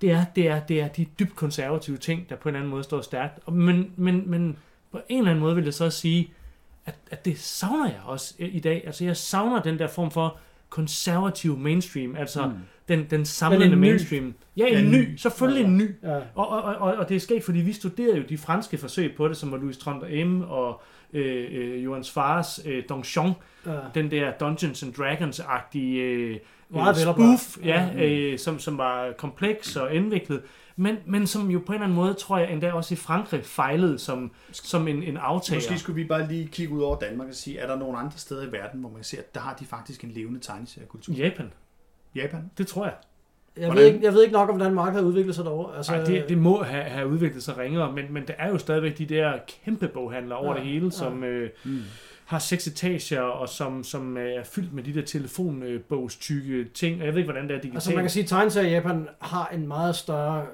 [0.00, 2.70] det er, det er, det er de dybt konservative ting, der på en eller anden
[2.70, 3.38] måde står stærkt.
[3.46, 4.56] Og- Men, men, men
[4.92, 6.30] på en eller anden måde vil jeg så sige,
[6.86, 8.82] at, at det savner jeg også i dag.
[8.86, 10.36] Altså jeg savner den der form for
[10.70, 12.52] konservativ mainstream, altså mm.
[12.88, 14.34] den, den samlende mainstream.
[14.56, 14.96] Ja, en Ja, en ny.
[14.96, 15.16] ny.
[15.16, 15.90] Selvfølgelig en ny.
[16.02, 16.16] Ja.
[16.34, 19.28] Og, og, og, og det er sket, fordi vi studerede jo de franske forsøg på
[19.28, 20.42] det, som var Louis Trondheim M.
[20.42, 23.32] og øh, øh, Johans Fars øh, Donjon,
[23.66, 23.72] Ja.
[23.94, 26.36] den der Dungeons and Dragons-agtige øh,
[26.68, 30.40] Meget øh, spoof, ja, øh, som, som var kompleks og indviklet,
[30.76, 33.44] men, men som jo på en eller anden måde, tror jeg, endda også i Frankrig
[33.44, 35.56] fejlede som, som en, en aftager.
[35.56, 38.18] Måske skulle vi bare lige kigge ud over Danmark og sige, er der nogle andre
[38.18, 41.14] steder i verden, hvor man ser, at der har de faktisk en levende tegneseriekultur?
[41.14, 41.52] Japan,
[42.14, 42.50] Japan?
[42.58, 42.94] det tror jeg.
[43.56, 43.82] Jeg, Hvordan?
[43.84, 45.76] ved ikke, jeg ved ikke nok, om hvordan markedet har udviklet sig derovre.
[45.76, 48.58] Altså, Ej, det, det må have, have udviklet sig ringere, men, men der er jo
[48.58, 49.32] stadigvæk de der
[49.64, 50.90] kæmpe boghandlere over Ja, det hele, ja.
[50.90, 51.78] som øh, Mm.
[52.24, 57.06] har seks etager, og som, som øh, er fyldt med de der telefonbogstykke ting, og
[57.06, 57.74] jeg ved ikke, hvordan det er digitalt.
[57.74, 60.46] Altså man kan sige, at tegneserier i Japan har en meget større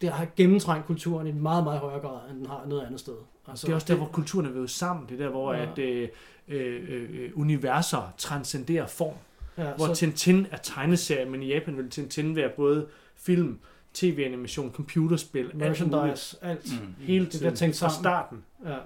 [0.00, 3.00] det har gennemtrængt kulturen i en meget, meget højere grad, end den har noget andet
[3.00, 3.14] sted.
[3.48, 5.06] Altså, det er også der, hvor kulturen er vævet sammen.
[5.08, 5.62] Det er der, hvor Ja.
[5.62, 6.08] at, øh,
[6.48, 9.14] øh, øh, universer transcenderer form.
[9.58, 13.58] ja, Hvor så, Tintin er tegneserie, men i Japan vil Tintin være både film,
[13.94, 16.80] tv-animation, computerspil, alt merchandise, alt.
[16.82, 16.94] Mm.
[16.98, 18.02] Hele Det tiden, der tænkt fra sammen.
[18.04, 18.44] starten.
[18.66, 18.76] Ja.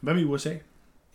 [0.00, 0.54] Hvad med USA?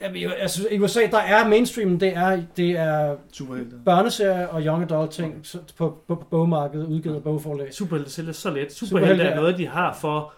[0.01, 3.75] Jamen, synes, i USA, der er mainstream, det er, det er Superhelte.
[3.85, 7.73] børneserier og young adult ting så- på, på, på bogmarkedet, udgivet af bogforlag.
[7.73, 8.73] Superhelte sælger så let.
[8.73, 10.33] Superhelte Superhelte er er- noget, de har for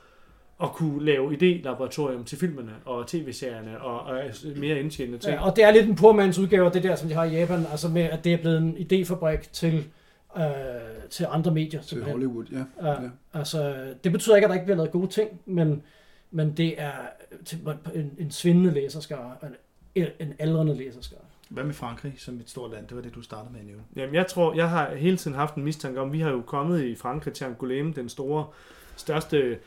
[0.64, 4.20] at kunne lave idélaboratorium til filmene og tv-serierne og, og
[4.56, 5.34] mere indtjenende ting.
[5.34, 7.30] Ja, og det er lidt en pormands udgave af det der, som de har i
[7.40, 9.84] Japan, altså med, at det er blevet en idéfabrik til,
[10.38, 10.44] øh,
[11.10, 11.82] til andre medier.
[11.82, 12.14] Til simpelthen.
[12.14, 12.88] Hollywood, ja.
[12.90, 13.10] Ja, Ja.
[13.34, 15.82] altså, det betyder ikke, at der ikke bliver lavet gode ting, men,
[16.32, 16.92] men det er
[17.46, 17.60] til
[17.96, 19.36] en, en svindende læserskare,
[19.96, 21.20] en, en aldrende læserskare.
[21.50, 22.88] Hvad med Frankrig som et stort land?
[22.88, 23.84] Det var det, du startede med at nævne.
[23.96, 26.84] Jamen, jeg tror, jeg har hele tiden haft en mistanke om, vi har jo kommet
[26.84, 28.46] i Frankrig til Angoulême, den store,
[28.96, 29.58] største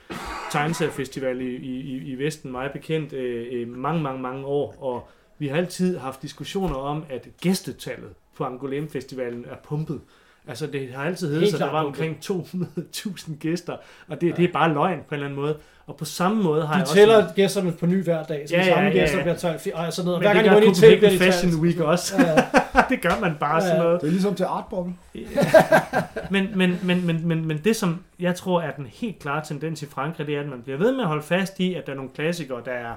[0.51, 5.09] tegneseriefestival i, i, i- i Vesten, meget bekendt, øh, øh, mange, mange, mange år, og
[5.38, 10.01] vi har altid haft diskussioner om, at gæstetallet på Angoulême Festivalen er pumpet.
[10.48, 13.76] Altså, det har altid heddet sig, at der var omkring 200.000 gæster,
[14.09, 15.57] og det, det er bare løgn på en eller anden måde.
[15.87, 17.35] Og på samme måde har De jeg tæller også...
[17.35, 19.22] gæsterne på ny hver dag, så Ja, de samme ja, ja, gæster ja.
[19.22, 20.20] bliver talt, og sådan noget.
[20.20, 21.55] Men Hver gang det de gør Copenhagen de Fashion.
[21.62, 22.14] Week også.
[22.18, 22.44] Ja, ja.
[22.90, 23.83] det gør man bare Ja, sådan ja.
[23.83, 24.00] noget.
[24.00, 24.92] Det er ligesom til Artboble.
[26.31, 29.83] men, men, men, men, men, men det, som jeg tror er den helt klare tendens
[29.83, 31.92] i Frankrig, det er, at man bliver ved med at holde fast i, at der
[31.92, 32.92] er nogle klassikere, der er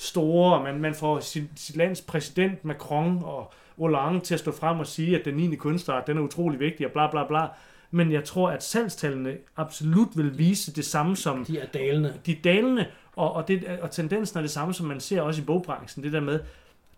[0.00, 4.52] store, og man, man får sit, sit lands præsident Macron og Hollande til at stå
[4.52, 5.54] frem og sige, at den 9.
[5.56, 7.46] kunstart, den er utrolig vigtig, og bla bla bla.
[7.90, 12.14] Men jeg tror, at salgstallene absolut vil vise det samme som De er dalende.
[12.26, 12.86] de dalende,
[13.16, 16.04] og, og, det, og tendensen er det samme, som man ser også i bogbranchen.
[16.04, 16.40] Det der med,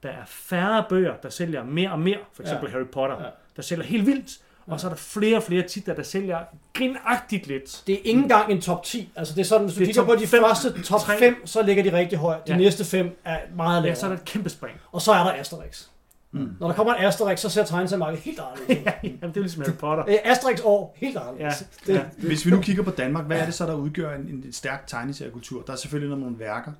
[0.03, 2.19] der er færre bøger, der sælger mere og mere.
[2.33, 2.73] For eksempel Ja.
[2.73, 3.29] Harry Potter, ja.
[3.57, 4.39] der sælger helt vildt.
[4.67, 6.39] Og så er der flere og flere titler, der sælger
[6.75, 7.83] grinagtigt lidt.
[7.87, 9.13] Det er ikke engang en top 10.
[9.17, 11.19] Altså det er sådan, hvis du Det er kigger på de fem, første top tre.
[11.19, 12.47] 5, så ligger de rigtig højt.
[12.47, 12.59] De Ja.
[12.59, 13.97] næste 5 er meget Ja, lavere.
[13.97, 14.77] så er der et kæmpe spring.
[14.93, 15.87] Og så er der Asterix.
[16.33, 16.49] Mm.
[16.61, 19.09] Når der kommer en Asterix, så ser tegneseriemarkedet helt anderledes ud.
[19.21, 20.05] Jamen, det er ligesom Harry Potter.
[20.09, 21.65] Øh, Asterix år, helt Ja, anderledes.
[21.89, 22.01] ja.
[22.19, 24.87] Hvis vi nu kigger på Danmark, hvad er det så, der udgør en, en stærk
[24.87, 25.63] tegneseriekultur?
[25.63, 26.73] Der er selvfølgelig noget med nogle værker.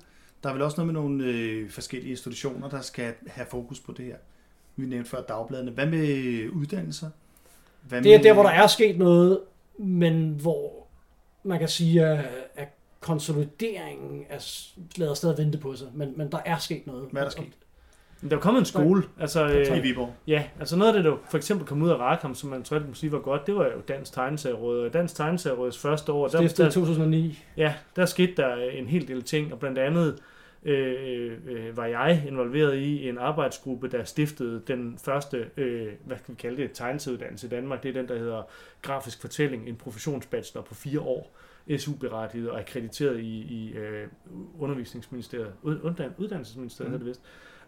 [0.43, 3.91] Der er vel også noget med nogle øh, forskellige institutioner, der skal have fokus på
[3.97, 4.15] det her.
[4.75, 5.71] Vi nævnte før dagbladene.
[5.71, 7.09] Hvad med uddannelser?
[7.87, 9.39] Hvad Det er der, hvor der er sket noget,
[9.77, 10.87] men hvor
[11.43, 12.67] man kan sige, at, at
[12.99, 15.87] konsolideringen er lader stadig vente på sig.
[15.93, 17.07] Men, men der er sket noget.
[17.11, 17.53] Hvad er der sket?
[18.21, 19.03] Men der er jo kommet en skole.
[19.19, 20.13] Altså, I øh, Viborg.
[20.27, 22.79] ja, altså noget af det, der for eksempel kom ud af Rackham, som man tror,
[22.79, 24.85] må sige var godt, det var jo Dansk Tegneserieråd.
[24.85, 27.39] Og Dansk Tegneserieråds første år, der, Stiftet i der, 2009.
[27.57, 30.19] Ja, der skete der en hel del ting, og blandt andet
[30.65, 36.25] øh, øh, var jeg involveret i en arbejdsgruppe, der stiftede den første, øh, hvad kan
[36.27, 37.83] vi kalde det, tegneserieuddannelse i Danmark.
[37.83, 38.43] Det er den, der hedder
[38.81, 41.35] Grafisk Fortælling, en professionsbachelor på fire år,
[41.77, 44.07] SU-berettiget og akkrediteret i, i øh,
[44.59, 46.99] Undervisningsministeriet, ud, uddan, Uddannelsesministeriet Mm.
[46.99, 47.21] hedder det vist.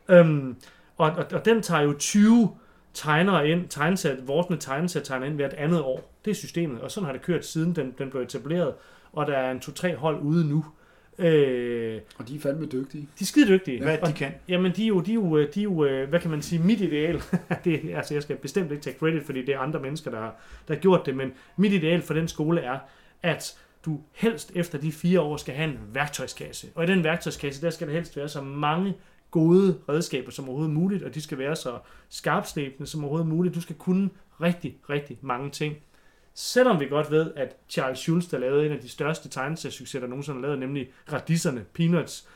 [0.10, 0.56] Øhm,
[0.98, 2.50] og, og, og den tager jo 20
[2.94, 6.14] tegnere ind, tegnesat, vortende tegnesat ind hvert andet år.
[6.26, 8.74] Det er systemet, og sådan har det kørt siden den, den blev etableret
[9.16, 10.58] og der er en to-tre hold ude nu.
[10.58, 10.66] Øh,
[12.18, 13.02] Og de er fandme dygtige.
[13.02, 13.82] de er skide dygtige.
[13.82, 14.32] Hvad og, de kan.
[14.48, 16.62] Jamen, de er jo, de er jo, de er jo øh, hvad kan man sige,
[16.62, 17.22] mit ideal.
[17.64, 20.36] det, altså, jeg skal bestemt ikke tage credit, fordi det er andre mennesker, der har,
[20.68, 22.80] der har gjort det, men mit ideal for den skole er,
[23.24, 26.68] at du helst efter de fire år skal have en værktøjskasse.
[26.76, 28.94] Og i den værktøjskasse, der skal der helst være så mange
[29.32, 33.56] gode redskaber som overhovedet muligt, og de skal være så skarpslæbende som overhovedet muligt.
[33.56, 34.10] Du skal kunne
[34.42, 35.76] rigtig, rigtig mange ting.
[36.38, 40.08] Selvom vi godt ved, at Charles Schulz, der lavede en af de største tegneseriesucceser, der
[40.08, 42.30] nogensinde har lavet, nemlig Radisserne, Peanuts,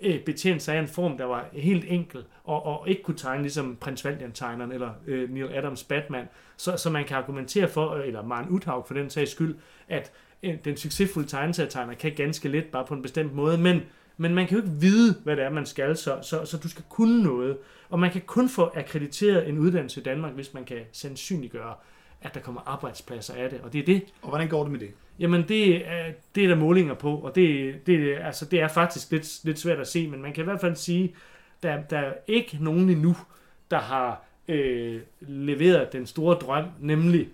[0.00, 3.42] øh, betjente sig af en form, der var helt enkel, og, og ikke kunne tegne
[3.42, 8.06] ligesom Prins Valiant-tegneren, eller øh, Neil Adams Batman, så, så man kan argumentere for, øh,
[8.06, 9.56] eller Maren Uthaug for den sags skyld,
[9.88, 13.82] at øh, den succesfulde tegneserietegner kan ganske let, bare på en bestemt måde, men,
[14.16, 16.68] men man kan jo ikke vide, hvad det er, man skal, så, så, så du
[16.68, 17.58] skal kunne noget,
[17.88, 21.74] og man kan kun få akkrediteret en uddannelse i Danmark, hvis man kan sandsynliggøre,
[22.22, 24.80] at der kommer arbejdspladser af det, og det er det, Og hvordan går det med
[24.80, 24.90] det?
[25.18, 29.10] Jamen, det er, det er der målinger på, og det, det, altså, det er faktisk
[29.10, 31.14] lidt, lidt svært at se, men man kan i hvert fald sige,
[31.62, 33.16] der, der er ikke nogen endnu,
[33.70, 37.28] der har øh, leveret den store drøm, nemlig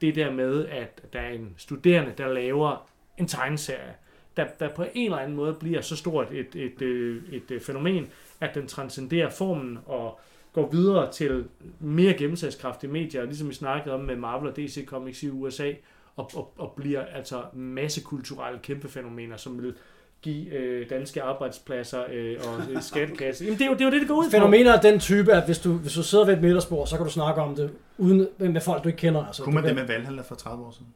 [0.00, 3.94] det der med, at der er en studerende, der laver en tegneserie,
[4.36, 7.62] der, der på en eller anden måde bliver så stort et, et, et, et, et
[7.62, 10.20] fænomen, at den transcenderer formen og
[10.52, 11.44] går videre til
[11.80, 15.72] mere gennemsagskraftige medier, ligesom vi snakkede om med Marvel og DC Comics i USA,
[16.16, 19.74] og, og, og bliver altså massekulturelle kæmpe fænomener, som vil
[20.22, 23.44] give øh, danske arbejdspladser øh, og øh, skattekasse.
[23.44, 24.30] Jamen, det er, jo, det er jo det, det går ud på.
[24.30, 27.06] Fænomener af den type, at hvis du, hvis du sidder ved et middagsbord, så kan
[27.06, 29.26] du snakke om det uden, med folk, du ikke kender.
[29.26, 30.86] Altså, Kunne man det med Valhalla for 30 år siden?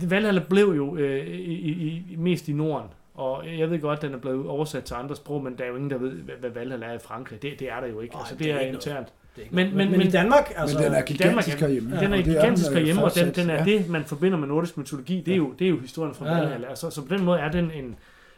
[0.00, 3.96] Det Valhalla blev jo øh, i, i, i, mest i Norden, og jeg ved godt,
[3.98, 6.10] at den er blevet oversat til andre sprog, men der er jo ingen, der ved,
[6.12, 7.42] hvad, Valhalla er i Frankrig.
[7.42, 8.14] Det, det er der jo ikke.
[8.14, 9.08] Nej, altså, det det er er ikke internt.
[9.36, 10.76] Det er Men- men- men, men, i Danmark, altså...
[10.78, 12.00] Men den er Danmark gigantisk er- herhjemme.
[12.00, 13.64] Den er er gigantisk øh, herhjemme, og den, den er Ja.
[13.64, 15.22] det, man forbinder med nordisk mytologi.
[15.26, 16.40] Det er jo, det er jo historien fra Ja, ja.
[16.40, 16.68] Valhalla.
[16.68, 17.96] Altså, så på den måde er den en,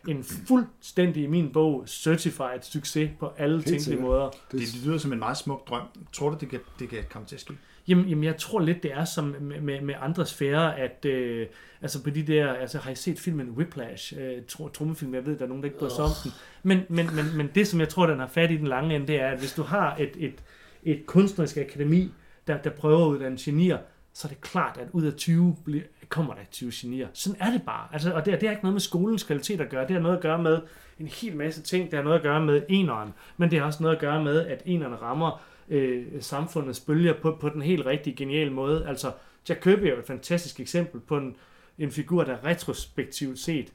[0.08, 4.28] en fuldstændig i min bog certified succes på alle tænkelige måder.
[4.52, 5.82] Det, Det lyder som en meget smuk drøm.
[6.12, 7.52] Tror du, det kan, det kan komme til at ske?
[7.88, 11.46] Jamen, jamen, jeg tror lidt, det er som med, med, med andre sfærer, at øh,
[11.82, 15.38] altså på de der, altså har I set filmen Whiplash, øh, tr- trummefilm, jeg ved,
[15.38, 17.80] der er nogen, der ikke bryder sig om den, men, men, men, men det, som
[17.80, 19.96] jeg tror, den har fat i den lange ende, det er, at hvis du har
[19.96, 20.42] et, et,
[20.82, 22.10] et kunstnerisk akademi,
[22.46, 23.78] der, der prøver at uddanne genier,
[24.14, 27.08] så er det klart, at ud af 20 bliver, kommer der 20 genier.
[27.12, 27.88] Sådan er det bare.
[27.92, 29.86] Altså, og det, det har ikke noget med skolens kvalitet at gøre.
[29.86, 30.60] Det har noget at gøre med
[30.98, 31.90] en hel masse ting.
[31.90, 33.14] Det har noget at gøre med eneren.
[33.36, 35.42] Men det har også noget at gøre med, at eneren rammer
[35.72, 38.86] øh, samfundets bølger på, på den helt rigtige geniale måde.
[38.88, 39.12] Altså,
[39.48, 41.36] Jack Kirby er jo et fantastisk eksempel på en,
[41.78, 43.72] en figur, der retrospektivt set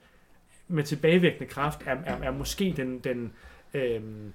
[0.67, 3.33] med tilbagevirkende kraft er, er, er måske den, den
[3.73, 4.33] øhm,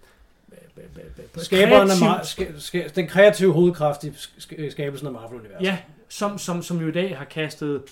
[1.37, 5.63] Skaberen af Mar- ska- ska- den kreative hovedkraft i sk- skabelsen af Marvel-universet.
[5.65, 7.83] Ja, som, som, som jo i dag har kastet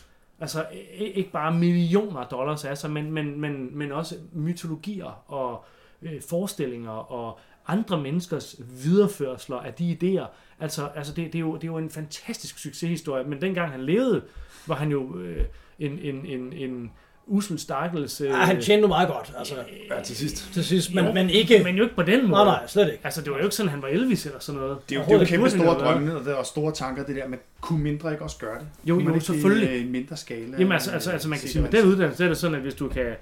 [0.41, 0.67] altså
[0.99, 5.65] ikke bare millioner dollars af sig, men, men, men, men også mytologier og
[6.03, 7.39] øh, forestillinger og
[7.73, 10.27] andre menneskers videreførsler af de idéer.
[10.61, 13.81] Altså, altså det, det, er jo, det er jo en fantastisk succeshistorie, men dengang han
[13.81, 14.23] levede,
[14.67, 15.45] var han jo øh,
[15.79, 16.91] en, en, en, en
[17.27, 18.21] usel stakkels...
[18.21, 19.55] Øh, Ja, han tjente meget godt, altså
[19.91, 20.53] ja, til sidst.
[20.53, 21.61] til sidst, men, jo, men ikke...
[21.65, 22.31] Men jo ikke på den måde.
[22.31, 23.01] Nej, nej, slet ikke.
[23.05, 24.79] Altså, det var jo ikke sådan, han var Elvis eller sådan noget.
[24.89, 25.59] Det er jo, det er jo kæmpe ikke.
[25.59, 28.67] store drømme og, store tanker, det der, men kunne mindre ikke også gøre det?
[28.85, 29.79] Jo, Kunne jo, ikke selvfølgelig.
[29.79, 30.57] I en mindre skala.
[30.59, 32.63] Jamen altså, altså, altså man kan sige, med det, den uddannelse, er det sådan, at
[32.63, 33.15] hvis du kan,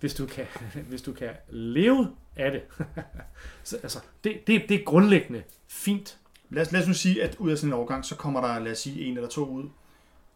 [0.00, 0.44] hvis du kan,
[0.88, 2.62] hvis du kan leve af det,
[3.64, 6.18] så, altså, det, det, det er grundlæggende fint.
[6.50, 8.58] Lad os, lad os nu sige, at ud af sådan en overgang, så kommer der,
[8.58, 9.68] lad os sige, en eller to ud,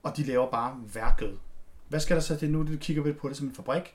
[0.02, 1.38] og de laver bare værket.
[1.88, 2.62] Hvad skal der så til nu?
[2.62, 3.94] Nu kigger vi på det som en fabrik.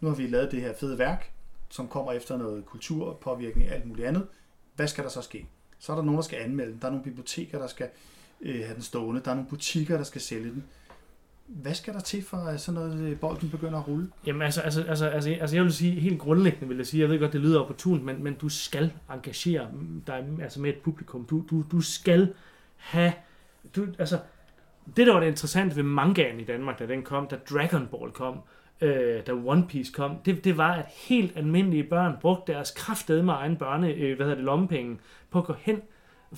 [0.00, 1.32] Nu har vi lavet det her fede værk,
[1.68, 4.26] som kommer efter noget kultur, påvirkning og alt muligt andet.
[4.76, 5.46] Hvad skal der så ske?
[5.78, 6.80] Så er der nogen, der skal anmelde den.
[6.80, 7.88] Der er nogle biblioteker, der skal
[8.40, 9.20] øh, have den stående.
[9.24, 10.64] Der er nogle butikker, der skal sælge den.
[11.46, 14.10] Hvad skal der til for, at sådan noget øh, bolden begynder at rulle?
[14.26, 17.10] Jamen altså, altså, altså, altså, altså jeg vil sige, helt grundlæggende vil jeg sige, jeg
[17.10, 19.68] ved godt, det lyder opportunt, men, men du skal engagere
[20.06, 21.26] dig altså med et publikum.
[21.30, 22.34] Du, du, du skal
[22.76, 23.12] have,
[23.76, 24.18] du, altså,
[24.96, 28.10] det der var det interessante ved mangaen i Danmark, da den kom, da Dragon Ball
[28.10, 28.38] kom,
[28.80, 33.22] øh, da One Piece kom, det, det var, at helt almindelige børn brugte deres kraftede
[33.22, 34.98] med egen børne, øh, hvad hedder det, lommepenge,
[35.30, 35.80] på at gå hen.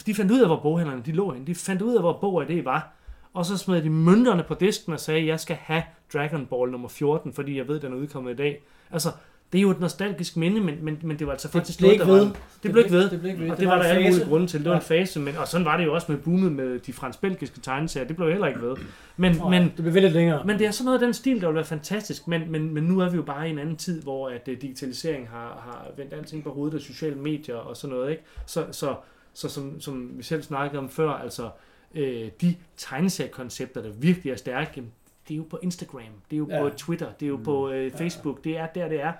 [0.06, 1.46] De fandt ud af, hvor boghandlerne de lå hen.
[1.46, 2.95] De fandt ud af, hvor bog det var.
[3.36, 6.88] Og så smed de mønterne på disken og sagde, jeg skal have Dragon Ball nummer
[6.88, 8.62] 14, fordi jeg ved, den er udkommet i dag.
[8.90, 9.08] Altså,
[9.52, 12.20] det er jo et nostalgisk minde, men, men, men det var altså faktisk ikke noget,
[12.20, 12.32] der ved.
[12.32, 12.36] var...
[12.62, 13.10] Det blev ikke ved.
[13.10, 13.50] Det blev ikke ved.
[13.50, 14.60] Og det, var der en alle mulige grunde til.
[14.60, 14.78] Det var Ja.
[14.78, 18.06] en fase, men, og sådan var det jo også med boomet med de fransk-belgiske tegneserier.
[18.06, 18.76] Det blev heller ikke ved.
[19.16, 20.44] Men, Nej, men, det blev lidt længere.
[20.46, 22.84] men det er sådan noget af den stil, der vil være fantastisk, men, men, men
[22.84, 25.86] nu er vi jo bare i en anden tid, hvor at uh, digitalisering har, har
[25.96, 28.22] vendt alting på hovedet af sociale medier og sådan noget, ikke?
[28.46, 28.94] Så, så,
[29.34, 31.48] så som, som vi selv snakkede om før, altså
[31.94, 34.82] øh, de tegneseriekoncepter, der virkelig er stærke,
[35.28, 36.60] det er jo på Instagram, det er jo Ja.
[36.62, 39.12] på Twitter, det er jo på øh, Facebook, det er der, det er.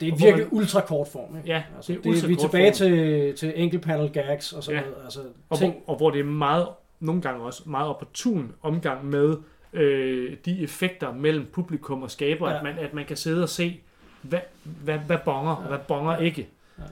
[0.00, 1.36] det er virkelig man- ultra kort form.
[1.36, 1.48] Ikke?
[1.48, 3.36] Ja, Altså, det er det, det, vi er ultrakort tilbage form.
[3.36, 4.86] til, til enkelt panel gags og sådan Ja.
[4.90, 5.04] noget.
[5.04, 6.68] Altså, Og ting, hvor, og hvor det er meget,
[7.00, 9.36] nogle gange også meget opportun omgang med
[9.72, 12.56] øh, de effekter mellem publikum og skaber, Ja.
[12.56, 13.80] at, man, at man kan sidde og se,
[14.22, 16.48] hvad, hvad, hvad bonger, og hvad bonger ikke.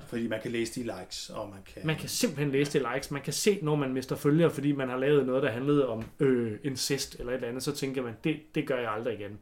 [0.07, 1.87] Fordi man kan læse de likes, og man kan...
[1.87, 3.11] Man kan simpelthen læse de likes.
[3.11, 6.05] Man kan se, når man mister følgere, fordi man har lavet noget, der handlede om
[6.21, 9.39] øh, incest eller et eller andet, så tænker man, det, det gør jeg aldrig igen.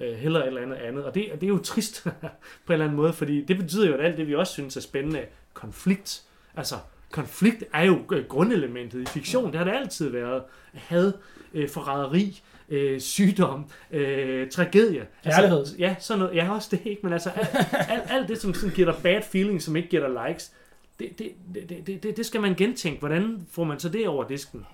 [0.00, 1.04] Øh, heller et eller andet andet.
[1.04, 2.04] Og det, og det er jo trist
[2.66, 4.76] på en eller anden måde, fordi det betyder jo, at alt det, vi også synes
[4.76, 6.22] er spændende, konflikt.
[6.56, 6.74] Altså,
[7.10, 9.46] konflikt er jo øh, grundelementet i fiktion.
[9.46, 10.42] Det har det altid været.
[10.72, 11.12] Had,
[11.54, 15.06] øh, forræderi, øh, sygdom, øh, tragedie.
[15.24, 15.58] Kærlighed.
[15.58, 16.36] Altså, ja, sådan noget.
[16.36, 17.48] Ja, også det ikke, men altså alt,
[17.88, 20.52] alt, alt det, som sådan giver dig bad feeling, som ikke giver dig likes,
[20.98, 22.98] det, det, det, det, det, det skal man gentænke.
[22.98, 24.66] Hvordan får man så det over disken?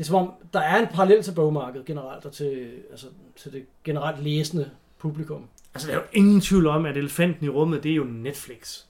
[0.00, 3.52] det er som om, der er en parallel til bogmarkedet generelt, og til, altså, til
[3.52, 5.44] det generelt læsende publikum.
[5.74, 8.80] Altså, der er jo ingen tvivl om, at elefanten i rummet, det er jo Netflix.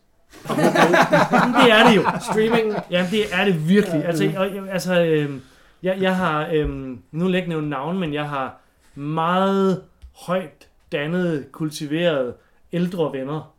[0.43, 2.03] Det er det jo.
[2.33, 4.05] Streaming, Ja, det er det virkelig.
[4.05, 5.41] Altså, og, altså øh,
[5.83, 6.69] jeg, jeg har, øh,
[7.13, 8.61] nu vil jeg ikke nævne navn, men jeg har
[8.95, 9.83] meget
[10.27, 12.35] højt dannede, kultiverede
[12.73, 13.55] ældre venner,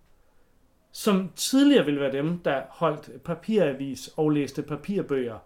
[0.92, 5.38] som tidligere ville være dem, der holdt papiravis og læste papirbøger,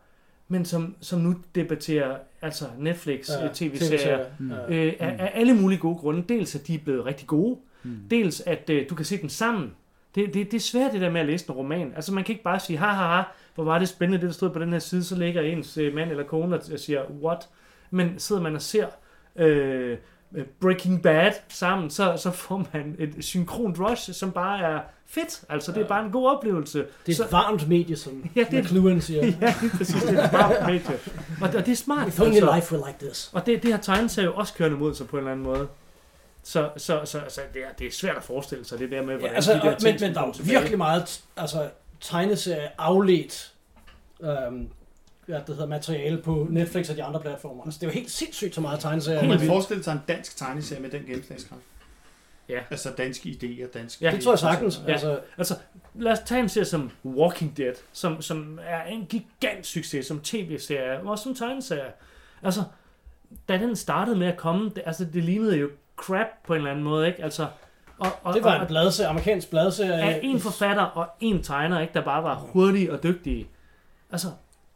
[0.47, 4.51] men som, som nu debatterer altså Netflix ja, ja, tv-serier Mm.
[4.51, 6.23] Øh, af, af alle mulige gode grunde.
[6.29, 7.97] Dels at de er blevet rigtig gode, Mm.
[8.09, 9.73] dels at øh, du kan se dem sammen.
[10.15, 11.93] Det, det, det er svært det der med at læse en roman.
[11.95, 13.23] Altså man kan ikke bare sige, ha ha ha,
[13.55, 15.95] hvor var det spændende det, der stod på den her side, så ligger ens øh,
[15.95, 17.49] mand eller kone og siger, what?
[17.91, 18.87] Men sidder man og ser
[19.35, 19.97] øh,
[20.61, 25.43] Breaking Bad sammen, så, så får man et synkront rush, som bare er fedt.
[25.49, 26.85] Altså, det er bare en god oplevelse.
[27.05, 29.25] Det er så, et varmt medie, som Ja, det er- McLuhan siger.
[29.41, 30.03] Ja, præcis.
[30.03, 30.99] Det er et varmt medie.
[31.41, 32.07] Og, og det er smart.
[32.07, 32.55] If only altså.
[32.55, 33.31] life were like this.
[33.33, 35.67] Og det, det har tegneserier jo også kørende mod sig på en eller anden måde.
[36.47, 39.13] Så, så, så, så det, er, det er svært at forestille sig det der med,
[39.13, 41.69] Ja, hvordan altså, de der og, ting men, der er virkelig meget altså,
[42.01, 43.53] tegneserie afledt
[44.23, 44.69] øhm,
[45.25, 47.63] hvad det hedder, materiale på Netflix og de andre platformer.
[47.63, 49.19] Altså, det er jo helt sindssygt så meget tegneserier.
[49.19, 51.61] Kunne man forestille sig en dansk tegneserie med den gennemslagskraft?
[52.49, 52.59] Ja.
[52.71, 54.05] Altså danske idéer, danske...
[54.05, 54.11] Ja.
[54.11, 54.81] Det tror jeg sagtens.
[54.87, 54.91] Ja.
[54.91, 55.55] Altså, Altså,
[55.95, 60.19] lad os tage en serie som Walking Dead, som, som er en gigant succes som
[60.19, 61.91] tv-serie, og også som tegneserie.
[62.43, 62.63] Altså,
[63.47, 66.71] da den startede med at komme, det, altså, det lignede jo crap på en eller
[66.71, 67.23] anden måde, ikke?
[67.23, 67.47] Altså,
[67.97, 69.93] og, og, det var og, en bladserie, amerikansk bladserie.
[69.93, 73.47] af en forfatter og en tegner, ikke, der bare var hurtige og dygtige.
[74.11, 74.27] Altså,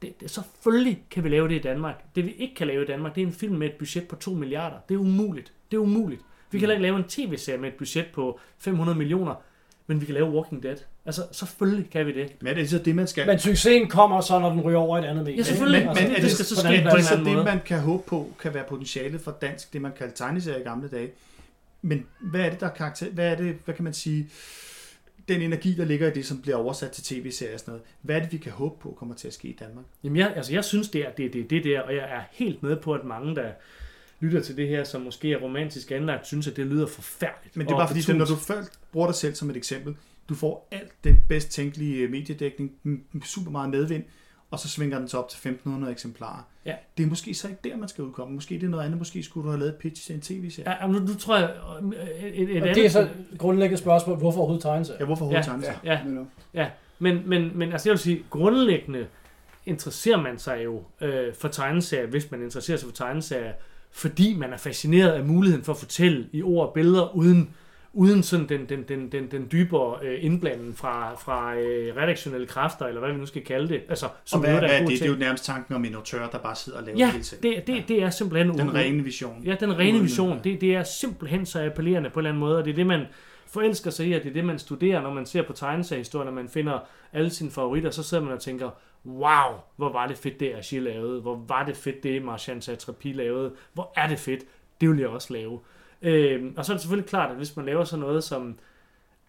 [0.02, 2.16] det, det, selvfølgelig kan vi lave det i Danmark.
[2.16, 4.16] Det vi ikke kan lave i Danmark, det er en film med et budget på
[4.16, 4.78] 2 milliarder.
[4.90, 5.54] Det er umuligt.
[5.72, 6.22] Det er umuligt.
[6.52, 9.36] Vi kan heller ikke lave en tv-serie med et budget på 500 millioner,
[9.90, 10.76] men vi kan lave Walking Dead.
[11.06, 12.32] Altså, selvfølgelig kan vi det.
[12.42, 13.28] Men er det så det, man skal...
[13.28, 15.38] Men succesen kommer så, når den ryger over i et andet medie.
[15.38, 15.80] Ja, selvfølgelig.
[15.82, 18.04] Men, Altså, men er det det, skal så en det, så det, man kan håbe
[18.08, 21.10] på, kan være potentialet for dansk, det man kaldte tegneserier i gamle dage.
[21.82, 23.10] Men hvad er det, der er karakter...
[23.10, 24.30] Hvad er det, hvad kan man sige...
[25.28, 27.86] Den energi, der ligger i det, som bliver oversat til tv-serier og sådan noget.
[28.02, 29.86] Hvad er det, vi kan håbe på kommer til at ske i Danmark?
[30.04, 32.64] Jamen, jeg, altså, jeg synes, det er det, det, det der, og jeg er helt
[32.64, 33.52] med på, at mange, der
[34.20, 37.58] lytter til det her, som måske er romantisk anlagt, synes, at det lyder forfærdeligt.
[37.58, 39.96] Men det er bare fordi, at når du selv bruger dig selv som et eksempel,
[40.30, 42.72] du får alt den bedst tænkelige øh, mediedækning,
[43.26, 44.04] super meget medvind,
[44.52, 46.42] og så svinger den sig op til 1500 eksemplarer.
[46.66, 46.76] Ja.
[46.98, 48.36] Det er måske så ikke der, man skal udkomme.
[48.36, 48.98] Måske det er noget andet.
[48.98, 50.72] Måske skulle du have lavet et pitch til en tv-serie.
[50.82, 51.54] Ja, nu, nu tror jeg,
[51.84, 52.76] øh, et, et, et andet...
[52.76, 55.00] det er så grundlæggende spørgsmål, hvorfor overhovedet tegneserie?
[55.00, 55.32] Ja, hvorfor Ja.
[55.32, 55.64] hovedtegnet?
[55.64, 55.74] Ja.
[55.94, 56.26] Ja, Netop.
[57.00, 59.08] Men, men, men altså jeg vil sige, grundlæggende
[59.66, 63.54] interesserer man sig jo øh, for tegneserier, hvis man interesserer sig for tegneserier,
[63.92, 67.50] fordi man er fascineret af muligheden for at fortælle i ord og billeder, uden,
[67.94, 72.86] uden sådan den, den, den, den, den dybere øh, indblanding fra, fra øh, redaktionelle kræfter,
[72.86, 73.82] eller hvad vi nu skal kalde det.
[73.90, 75.00] Altså, Og som hvad, noget, der hvad er er god det?
[75.00, 75.20] Det er ting.
[75.20, 77.42] jo nærmest tanken om en autør, der bare sidder og laver Ja, det selv.
[77.44, 78.58] det, det, det er simpelthen...
[78.58, 79.44] Den rene vision.
[79.46, 82.58] Ja, den rene vision, det, det er simpelthen så appellerende på en eller anden måde,
[82.58, 83.06] og det er det, man
[83.52, 86.32] forelsker sig i, og det er det, man studerer, når man ser på tegneseriehistorier, når
[86.32, 86.80] man finder
[87.14, 88.70] alle sine favoritter, så sidder man og tænker,
[89.06, 93.14] wow, hvor var det fedt, det Achille lavede, hvor var det fedt, det Marchand Satrapi
[93.14, 94.44] lavede, hvor er det fedt,
[94.82, 95.60] det vil jeg også lave.
[96.02, 98.58] Øh, og så er det selvfølgelig klart, at hvis man laver sådan noget som,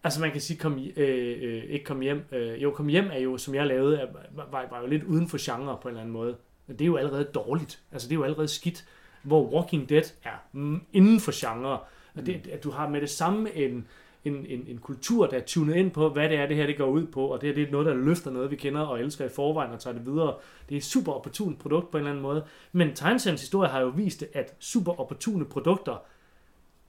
[0.03, 3.19] altså man kan sige, kom, øh, øh, ikke kom hjem, øh, jo kom hjem er
[3.19, 6.01] jo, som jeg lavede, er, var, var, jo lidt uden for genre på en eller
[6.01, 6.35] anden måde.
[6.67, 8.85] Men det er jo allerede dårligt, altså det er jo allerede skidt
[9.23, 11.79] hvor Walking Dead er mm, inden for genre.
[12.15, 13.87] Og det, at du har med det samme en,
[14.25, 16.77] en, en, en kultur, der er tunet ind på, hvad det er, det her det
[16.77, 18.99] går ud på, og det, her, det er noget, der løfter noget, vi kender og
[18.99, 20.33] elsker i forvejen og tager det videre.
[20.69, 22.43] Det er et super opportunt produkt på en eller anden måde.
[22.71, 26.03] Men tegneseriens historie har jo vist, at super opportune produkter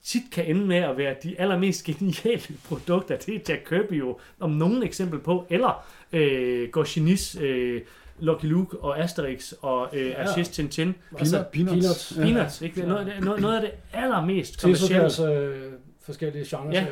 [0.04, 3.16] tit kan ende med at være de allermest geniale produkter.
[3.16, 7.80] Det er Jack Kirby jo om nogen eksempel på, eller øh, Goscinis øh,
[8.20, 10.22] Lucky Luke og Asterix og øh, Ja.
[10.22, 10.94] Ashes Tintin.
[11.16, 11.52] Peanut, peanuts.
[11.52, 12.16] Peanuts.
[12.18, 12.22] Ja.
[12.22, 12.82] Peanuts, ikke?
[12.86, 15.36] Noget, af det- noget, noget af det allermest Til så kommercielle.
[15.40, 16.72] deres øh, forskellige genrer.
[16.72, 16.86] Ja.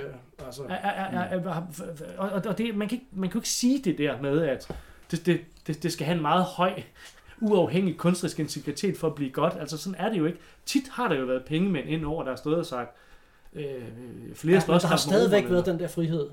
[0.46, 3.48] Altså, Er- er- er- er- Og, og, det, man, kan ikke, man kan jo ikke
[3.48, 4.68] sige det der med, at
[5.10, 6.82] det, det, det, det skal have en meget høj,
[7.40, 9.54] uafhængig kunstnerisk integritet for at blive godt.
[9.60, 10.38] Altså sådan er det jo ikke.
[10.66, 12.96] Tit har der jo været pengemænd ind over, der har stået og sagt,
[13.52, 13.64] øh,
[14.34, 16.30] flere ja, der har stadigvæk været den der frihed.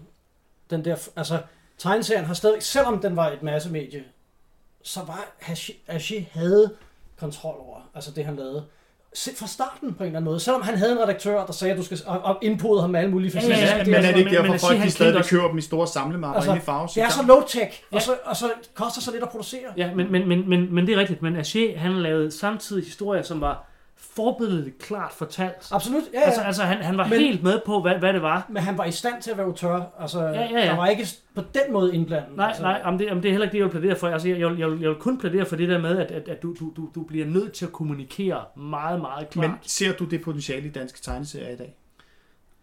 [0.70, 1.42] Den der, altså,
[1.78, 4.04] tegneserien har stadigvæk, selvom den var et massemedie,
[4.82, 6.76] så var Hashi, Hashi havde
[7.20, 8.66] kontrol over, altså det han lavede.
[9.36, 10.40] Fra starten på en eller anden måde.
[10.40, 13.12] Selvom han havde en redaktør, der sagde, at du skal og, indpodede ham med alle
[13.12, 13.78] mulige Ja, Men, ja, faciliteter.
[13.78, 15.58] ja, det men er det ikke men derfor, at folk de stadig også- køber dem
[15.58, 16.88] i store samlemapper Altså, i farve?
[16.96, 17.96] Det er så low-tech, Ja.
[17.96, 19.60] og, så, og så koster så lidt at producere.
[19.78, 21.22] Ja, men, men, men, men, men det er rigtigt.
[21.22, 23.66] Men Aché, han lavede samtidig historier, som var
[24.00, 25.68] forbilledeligt klart fortalt.
[25.72, 26.26] Absolut, ja, ja.
[26.26, 28.46] Altså, altså han, han var Men- helt med på, hvad, hvad det var.
[28.50, 29.82] Men han var i stand til at være autør.
[30.00, 30.66] Altså, Ja, ja, ja.
[30.66, 32.36] der var ikke på den måde indblandet.
[32.38, 34.08] Nej, altså, nej, om det, om det er heller ikke det, jeg vil plædere for.
[34.08, 36.44] Altså, jeg, jeg, jeg, jeg vil kun plædere for det der med, at, at, at
[36.44, 39.50] du, du, du, du bliver nødt til at kommunikere meget, meget klart.
[39.50, 41.76] Men ser du det potentiale i danske tegneserier i dag?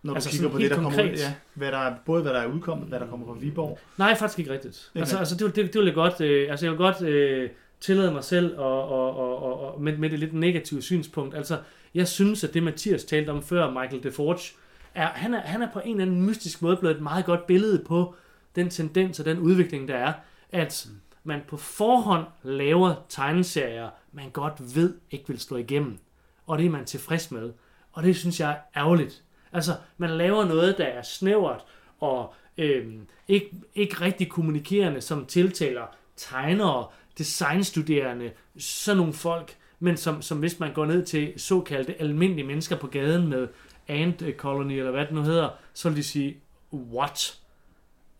[0.03, 1.19] Når Altså du kigger på det, der kommer ud, konkret?
[1.21, 3.79] ja, hvad der er, både hvad der er udkommet, hvad der kommer fra Viborg.
[3.99, 4.91] Nej, faktisk ikke rigtigt.
[4.95, 7.51] Altså, altså det, det, det vil jeg godt, øh, altså jeg vil godt øh,
[7.85, 11.35] tillade mig selv og, og, og, og, og med, med det lidt negative synspunkt.
[11.35, 11.59] Altså,
[11.95, 14.55] jeg synes, at det Mathias talte om før, Michael DeForge,
[14.95, 17.47] er, han, er, han er på en eller anden mystisk måde blevet et meget godt
[17.47, 18.15] billede på
[18.57, 20.13] den tendens og den udvikling, der er,
[20.53, 20.89] at
[21.25, 25.99] man på forhånd laver tegneserier, man godt ved ikke vil stå igennem.
[26.47, 27.53] Og det er man tilfreds med.
[27.93, 29.23] Og det synes jeg er ærgerligt.
[29.53, 31.65] Altså, man laver noget, der er snævert
[32.01, 32.87] og øh,
[33.29, 36.87] ikke, ikke rigtig kommunikerende, som tiltaler tegnere,
[37.19, 39.57] designstuderende, sådan nogle folk.
[39.79, 43.49] men som, som hvis man går ned til såkaldte almindelige mennesker på gaden med
[43.89, 46.37] Ant Colony, eller hvad det nu hedder, så vil de sige,
[46.73, 47.41] what?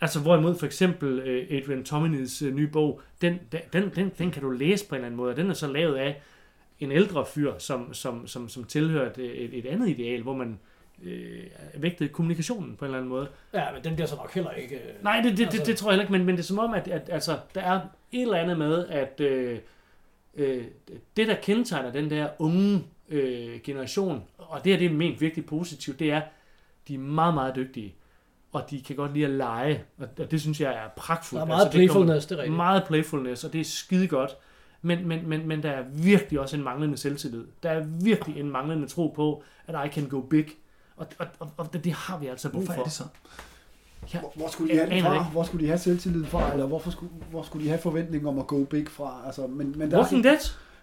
[0.01, 3.39] Altså hvorimod for eksempel øh, Adrian Tominis øh, nye bog, den,
[3.73, 5.67] den, den, den kan du læse på en eller anden måde, og den er så
[5.67, 6.23] lavet af
[6.81, 10.49] en ældre fyr, som, som, som, som tilhører et, et, et andet ideal, hvor man
[10.49, 10.74] øh,
[11.75, 13.29] vægtede kommunikationen på en eller anden måde.
[13.55, 14.75] Ja, men den bliver så nok heller ikke...
[14.77, 16.43] øh, Nej, det, det, altså, Altså- det, det tror jeg heller ikke, men, men det
[16.43, 17.81] er som om, at, at altså, der er
[18.13, 19.59] et eller andet med, at øh,
[20.37, 20.65] øh,
[21.17, 25.47] det, der kendetegner den der unge øh, generation, og det her det er ment virkelig
[25.47, 26.21] positivt, det er,
[26.89, 27.95] de er meget, meget dygtige,
[28.53, 31.39] og de kan godt lide at lege, og, og det synes jeg er pragtfuldt.
[31.41, 32.57] Der er meget det kommer- playfulness, det er rigtigt.
[32.57, 34.31] Meget playfulness, og det er skide godt.
[34.83, 37.45] Men, men, men, men der er virkelig også en manglende selvtillid.
[37.63, 40.47] Der er virkelig en manglende tro på, at I can go big.
[40.97, 42.81] Og, og, og, og det, det har vi altså brug Hvorfor for.
[42.81, 43.05] er det så?
[44.15, 44.21] Ja.
[44.21, 45.15] Hvor, hvor skulle de have fra?
[45.15, 45.31] ikke.
[45.33, 46.53] Hvor skulle de have selvtillid fra?
[46.53, 49.23] Eller hvorfor skulle, hvor skulle de have forventning om at go big fra?
[49.27, 50.39] Altså, men, men, der er, Walking Dead?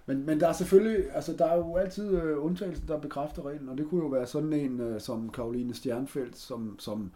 [0.06, 3.70] men, men der er selvfølgelig, altså der er jo altid øh, undtagelsen, der bekræfter reglen,
[3.70, 7.12] og det kunne jo være sådan en øh, som Karoline Stjernfeldt, som, som,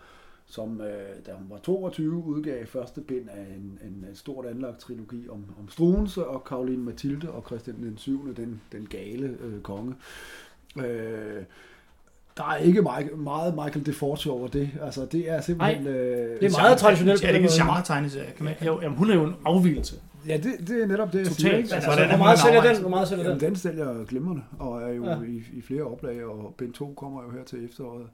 [0.46, 4.80] som øh, da hun var 22, udgav første bind af en, en øh, stort anlagt
[4.80, 9.62] trilogi om, om Struense og Karoline Mathilde og Christian den 7., den, den gale øh,
[9.62, 9.96] konge.
[10.78, 11.44] Øh,
[12.38, 14.70] der er ikke meget, meget Michael DeForge over det.
[14.84, 15.88] Altså, det er simpelthen...
[15.88, 15.96] Øh,
[16.42, 18.32] Det er meget traditionelt Er det ikke en genre-tegneserie?
[18.38, 19.96] Kan man, Jo, jamen, hun er jo en afvielse.
[20.28, 21.40] Ja, det, det er netop det, jeg Totalt.
[21.42, 21.58] siger.
[21.58, 21.74] Ikke?
[21.76, 22.82] Altså, Altså, Hvor er meget sælger den?
[22.82, 23.50] Hvor meget sælger Jamen, den?
[23.50, 25.12] den sælger glimrende, og er jo Ja.
[25.12, 25.18] ja.
[25.22, 28.06] i, i flere oplag, og Bind 2 kommer jo her til efteråret.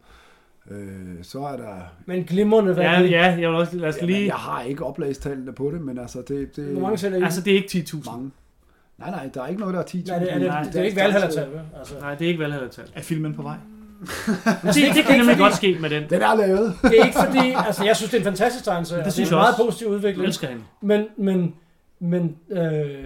[0.72, 0.80] Øh,
[1.22, 1.76] så er der...
[2.06, 3.12] Men glimrende, hvad Ja, er det?
[3.12, 4.26] ja, jeg vil også lad os Jamen, lige...
[4.26, 6.56] jeg har ikke oplagstallene på det, men altså det...
[6.56, 7.22] det Hvor mange sælger I?
[7.24, 8.12] Altså, det er ikke 10.000.
[8.12, 8.32] mange.
[8.98, 10.08] Nej, nej, der er ikke noget, der er 10.000.
[10.08, 11.60] Nej, det, er, det, Nej, det, det er ikke Valhalla-tal, vel?
[11.80, 12.86] Altså, Nej, det er ikke valghallertal.
[12.96, 13.56] er filmen på vej?
[14.74, 16.04] Det, det kan nemlig godt ske med den.
[16.10, 16.76] Den er lavet.
[16.82, 18.99] det er ikke fordi, altså jeg synes, det er en fantastisk tegneserie.
[18.99, 20.28] Det Altså, synes det er jeg en meget positiv Jeg udvikling.
[20.28, 20.64] elsker hende.
[20.82, 21.54] Men, men,
[21.99, 23.06] men øh,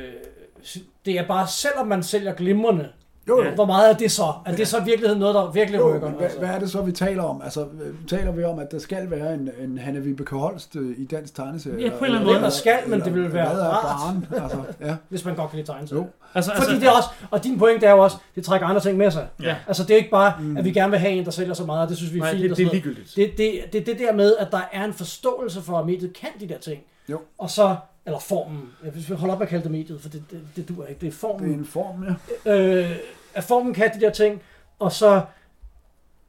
[1.06, 2.88] det er bare, selvom man sælger glimrende,
[3.28, 3.44] Jo, jo.
[3.44, 3.56] Ja.
[3.56, 4.34] hvor meget er det så?
[4.46, 6.10] Er det så i virkeligheden noget, der virkelig Jo, rykker?
[6.10, 7.42] hvad, hvad er det så, vi taler om?
[7.42, 10.96] Altså, øh, taler vi om, at der skal være en, en Hanne Vibeke Holst øh,
[10.98, 11.84] i dansk tegneserie?
[11.84, 12.44] Ja, på en eller anden måde.
[12.44, 13.84] Der skal, men det ville være rart.
[14.30, 14.42] Barn?
[14.44, 14.96] Altså, ja.
[15.10, 16.04] Hvis man godt kan lide tegneserier.
[16.04, 16.10] Jo.
[16.34, 18.82] Altså, Fordi altså, det er også, og din pointe er jo også, det trækker andre
[18.82, 19.28] ting med sig.
[19.42, 19.56] Ja.
[19.68, 21.82] Altså det er ikke bare, at vi gerne vil have en, der sælger så meget,
[21.84, 22.44] og det synes vi er nej, fint.
[22.44, 23.16] det, og det er sådan ligegyldigt.
[23.16, 26.30] Det, det, det, det der med, at der er en forståelse for, at mediet kan
[26.40, 26.82] de der ting.
[27.10, 27.20] Jo.
[27.38, 28.70] Og så, eller formen.
[28.84, 31.00] Jeg vil holde op med at kalde det mediet, for det, det, det duer ikke.
[31.02, 31.50] Det er Det formen.
[31.54, 32.06] er en form,
[32.46, 32.56] ja.
[32.56, 32.96] øh,
[33.34, 34.42] at formen kan de der ting,
[34.80, 35.22] og så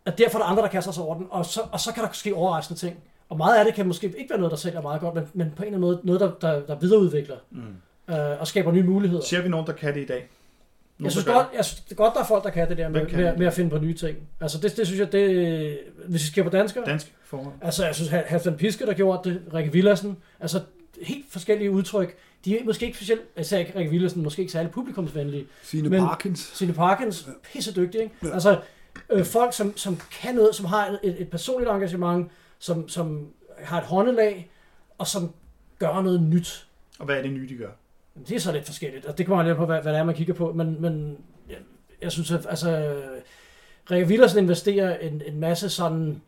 [0.06, 2.02] at derfor er der andre, der kaster sig over den, og så, og så kan
[2.04, 2.96] der ske overraskende ting.
[3.28, 5.52] Og meget af det kan måske ikke være noget, der sælger meget godt, men, men
[5.56, 8.14] på en eller anden måde noget, der, der, der videreudvikler Mm.
[8.14, 9.22] øh, og skaber nye muligheder.
[9.22, 10.28] Ser vi nogen, der kan det i dag?
[10.98, 12.76] Nogen, Jeg synes, godt, jeg synes det er godt, der er folk, der kan det
[12.76, 13.38] der med, kan med, det?
[13.38, 14.16] med at finde på nye ting.
[14.40, 16.90] Altså det, det synes jeg, det, hvis vi skal på danskere, det?
[16.90, 17.54] Dansk forhold.
[17.62, 20.60] altså jeg synes, Halvdan Piske, der gjorde det, Rikke Villadsen, altså
[21.02, 22.16] helt forskellige udtryk.
[22.44, 26.00] De er måske ikke specielt, sagde ikke Rikke Villadsen, måske ikke særlig publikumsvenlige, Signe Men-
[26.00, 26.38] Parkins.
[26.54, 28.14] Signe Parkins, pisse dygtig, ikke?
[28.24, 28.32] Ja.
[28.32, 28.60] Altså,
[29.10, 33.28] øh, folk, som, som kan noget, som har et, et personligt engagement, som, som
[33.58, 34.50] har et håndelag,
[34.98, 35.30] og som
[35.78, 36.66] gør noget nyt.
[36.98, 37.70] Og hvad er det nye, de gør?
[38.14, 40.04] Jamen, Det er så lidt forskelligt, og det kommer lidt på, hvad, hvad det er,
[40.04, 41.16] man kigger på, men, men
[41.48, 41.56] jeg,
[42.02, 42.96] jeg synes, at altså,
[43.90, 46.22] Rikke Villersen investerer en, en masse sådan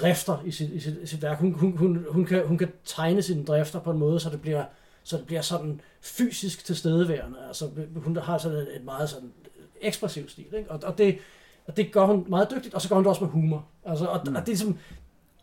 [0.00, 1.38] drifter i sit, i sit, i sit værk.
[1.38, 4.40] Hun, hun, hun, hun, kan, hun kan tegne sine drifter på en måde, så det
[4.40, 4.64] bliver,
[5.04, 7.38] så det bliver sådan fysisk tilstedeværende.
[7.48, 9.32] Altså, hun har sådan et, et meget sådan
[9.80, 10.70] ekspressiv stil, ikke?
[10.70, 11.18] Og, og, det,
[11.66, 13.66] og det gør hun meget dygtigt, og så gør hun det også med humor.
[13.84, 14.34] Altså, og, mm.
[14.34, 14.78] og det er som,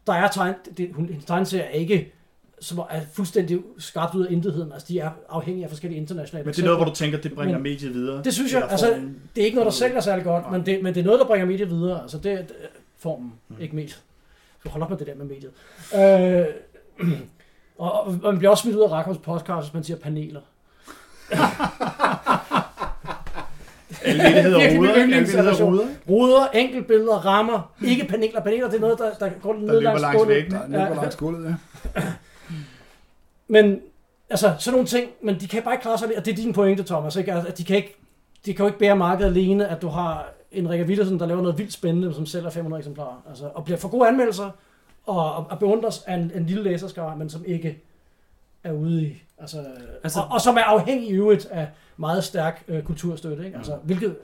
[0.07, 2.11] der er tegn, det, hun, hendes tegneserier er ikke
[2.63, 4.71] som er fuldstændig skabt ud af intetheden.
[4.71, 7.33] Altså, de er afhængige af forskellige internationale Men det er noget, hvor du tænker, det
[7.33, 8.23] bringer Men- mediet videre?
[8.23, 9.21] Det synes jeg, altså, formen?
[9.35, 10.57] det er ikke noget, der sælger særlig godt, Nej.
[10.57, 12.01] men det, men det er noget, der bringer mediet videre.
[12.01, 13.55] Altså, det er det er formen, mm.
[13.59, 14.01] ikke mediet.
[14.63, 15.51] Så hold op med det der med mediet.
[15.95, 17.09] Øh,
[17.77, 20.41] og, og, man bliver også smidt ud af Rakons podcast, hvis man siger paneler.
[24.05, 24.77] Alle det hedder ruder, ikke?
[24.77, 25.79] Alle hedder yndlingssituation.
[26.09, 28.41] ruder, enkeltbilleder, rammer, ikke paneler.
[28.41, 30.51] Paneler, det er noget, der, der går ned langs gulvet.
[30.51, 31.55] Der løber langs gulvet,
[31.95, 32.01] ja.
[33.47, 33.79] Men,
[34.29, 36.53] altså, sådan nogle ting, men de kan bare ikke klare sig, og det er din
[36.53, 37.33] pointe, Thomas, ikke?
[37.33, 37.95] Altså, de kan ikke,
[38.45, 41.41] de kan jo ikke bære markedet alene, at du har en Rikke Villersen, der laver
[41.41, 44.49] noget vildt spændende, som sælger 500 eksemplarer, altså, og bliver for gode anmeldelser,
[45.05, 47.81] og, og, og beundres af en, en lille læserskare, men som ikke
[48.63, 49.71] er ude i, altså, Altså-
[50.03, 53.57] altså og, og, som er afhængig i øvrigt af meget stærk øh, kulturstøtte, ikke?
[53.57, 54.15] Altså, hvilket,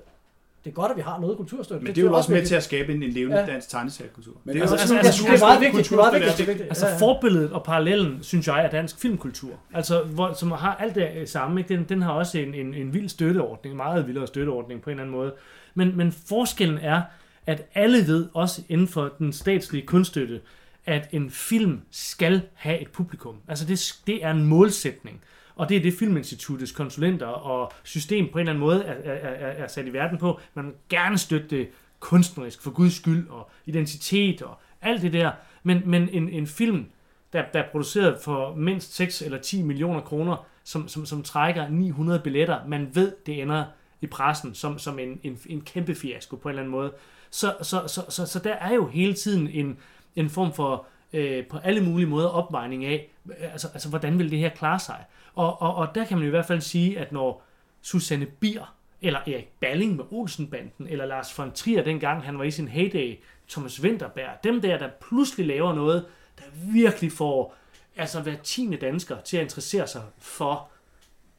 [0.64, 1.84] det er godt, at vi har noget kulturstøtte.
[1.86, 2.48] Men det er jo også med vigtigt.
[2.48, 3.46] til at skabe en, en levende Ja.
[3.46, 4.34] dansk tegneseriekultur.
[4.44, 6.38] Men det er altså, også- jeg synes, det er meget vigtigt, det er meget vigtigt.
[6.38, 6.70] Det er vigtigt.
[6.70, 6.98] Altså Ja, ja.
[7.00, 9.52] forbilledet og parallellen, synes jeg, er dansk filmkultur.
[9.74, 11.60] Altså, hvor, som har alt det samme.
[11.62, 11.76] Ikke?
[11.76, 14.92] Den, den har også en, en, en vild støtteordning, en meget vildere støtteordning på en
[14.92, 15.32] eller anden måde.
[15.80, 17.02] Men, men forskellen er,
[17.46, 20.42] at alle ved, også inden for den statslige kunststøtte,
[20.86, 23.36] at en film skal have et publikum.
[23.48, 25.22] Altså det, det er en målsætning.
[25.56, 29.30] Og det er det Filminstituttets konsulenter og system på en eller anden måde er, er,
[29.30, 30.40] er, er sat i verden på.
[30.54, 31.70] Man vil gerne støtte det
[32.00, 35.32] kunstnerisk, for guds skyld, og identitet og alt det der.
[35.64, 36.86] Men, men en, en film,
[37.34, 41.70] der, der er produceret for mindst 6 eller 10 millioner kroner, som, som, som trækker
[41.70, 43.66] 900 billetter, man ved, det ender
[44.02, 46.94] i pressen som, som en, en, en kæmpe fiasko på en eller anden måde.
[47.30, 49.78] Så, så, så, så, så der er jo hele tiden en,
[50.16, 54.32] en form for øh, på alle mulige måder opvejning af, øh, altså, altså hvordan vil
[54.32, 55.06] det her klare sig.
[55.36, 57.44] Og, og, og der kan man i hvert fald sige, at når
[57.82, 62.52] Susanne Bier, eller Erik Balling med Olsenbanden, eller Lars von Trier dengang han var i
[62.52, 63.20] sin heyday,
[63.50, 66.06] Thomas Winterberg, dem der, der pludselig laver noget,
[66.38, 66.44] der
[66.74, 67.56] virkelig får
[67.96, 70.70] altså hver tiende dansker til at interessere sig for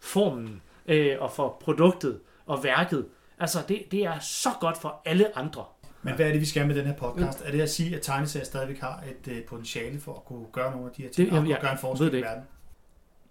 [0.00, 2.20] formen øh, og for produktet
[2.51, 3.07] og værket.
[3.38, 5.64] Altså, det, det er så godt for alle andre.
[6.03, 7.42] Men hvad er det, vi skal med den her podcast?
[7.46, 10.70] Er det at sige, at tegneserier stadigvæk har et uh, potentiale for at kunne gøre
[10.70, 12.42] nogle af de her ting, Det- og jeg- gøre en forskel ved det i verden?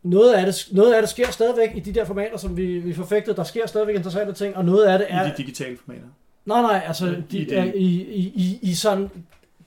[0.03, 2.93] Noget af, det, noget af det sker stadigvæk i de der formater, som vi, vi
[2.93, 3.36] forfægtede.
[3.36, 5.26] Der sker stadigvæk interessante ting, og noget af det er...
[5.28, 6.07] I de digitale formater.
[6.45, 9.09] Nej, nej, altså I de, det- er, i, i, i, i sådan,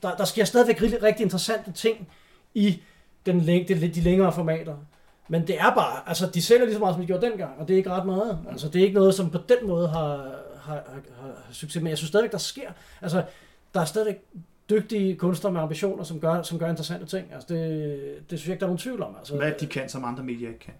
[0.02, 2.08] der, der sker stadigvæk rigtig, rigtig interessante ting
[2.54, 2.80] i
[3.26, 4.76] den, læng- de, de længere formater.
[5.32, 7.68] Men det er bare, altså de sælger lige så meget, som de gjorde dengang, og
[7.68, 8.38] det er ikke ret meget.
[8.50, 10.08] Altså det er ikke noget, som på den måde har,
[10.60, 12.70] har, har, har, succes, men jeg synes stadigvæk, der sker,
[13.02, 13.22] altså
[13.74, 14.16] der er stadigvæk
[14.70, 17.26] dygtige kunstnere med ambitioner, som gør, som gør interessante ting.
[17.34, 17.60] Altså det,
[18.30, 19.14] det synes jeg ikke, der er nogen tvivl om.
[19.18, 20.74] Altså, Hvad det, de kan, som andre medier ikke kan?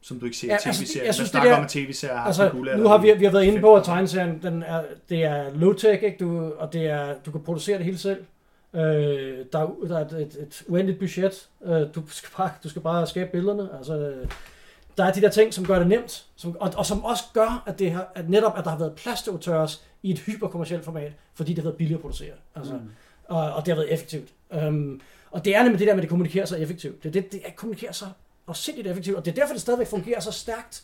[0.00, 1.02] Som du ikke ser i Ja, altså, tv-serier.
[1.04, 3.12] jeg Man synes, det snakker der- om, at tv-serier har Altså, guld nu har vi,
[3.18, 6.16] vi har været inde på, at tegneserien, den er, det er low-tech, ikke?
[6.20, 8.24] Du, og det er, du kan producere det hele selv.
[8.74, 11.48] Øh, der, er, der er et, et, et uendeligt budget.
[11.64, 13.68] Øh, du, skal bare, du skal bare skabe billederne.
[13.78, 14.28] Altså, øh,
[14.96, 17.62] der er de der ting, som gør det nemt, som, og, og som også gør,
[17.66, 20.84] at, det har, at netop at der har været plads til auteurs i et hyperkommercielt
[20.84, 22.34] format, fordi det har været billigt at producere.
[22.54, 22.90] Altså, mm.
[23.28, 24.28] og, og det har været effektivt.
[24.66, 25.00] Um,
[25.30, 27.02] og det er nemlig det der med, at det kommunikerer så effektivt.
[27.04, 28.04] Det, det, det er- kommunikerer så
[28.48, 30.82] afsindigt effektivt, og det er derfor, det stadigvæk fungerer så stærkt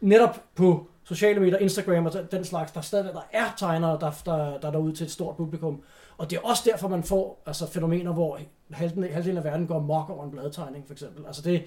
[0.00, 4.58] netop på sociale medier, Instagram og den slags, der stadig der er tegnere, der, der,
[4.58, 5.82] der er derude til et stort publikum.
[6.18, 8.40] Og det er også derfor, man får altså, fænomener, hvor
[8.70, 11.26] halvdelen, halvdelen af verden går mok over en bladtegning, for eksempel.
[11.26, 11.64] Altså, det,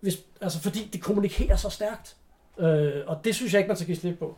[0.00, 2.16] hvis, altså fordi det kommunikerer så stærkt.
[2.58, 4.36] Øh, og det synes jeg ikke, man skal give slip på.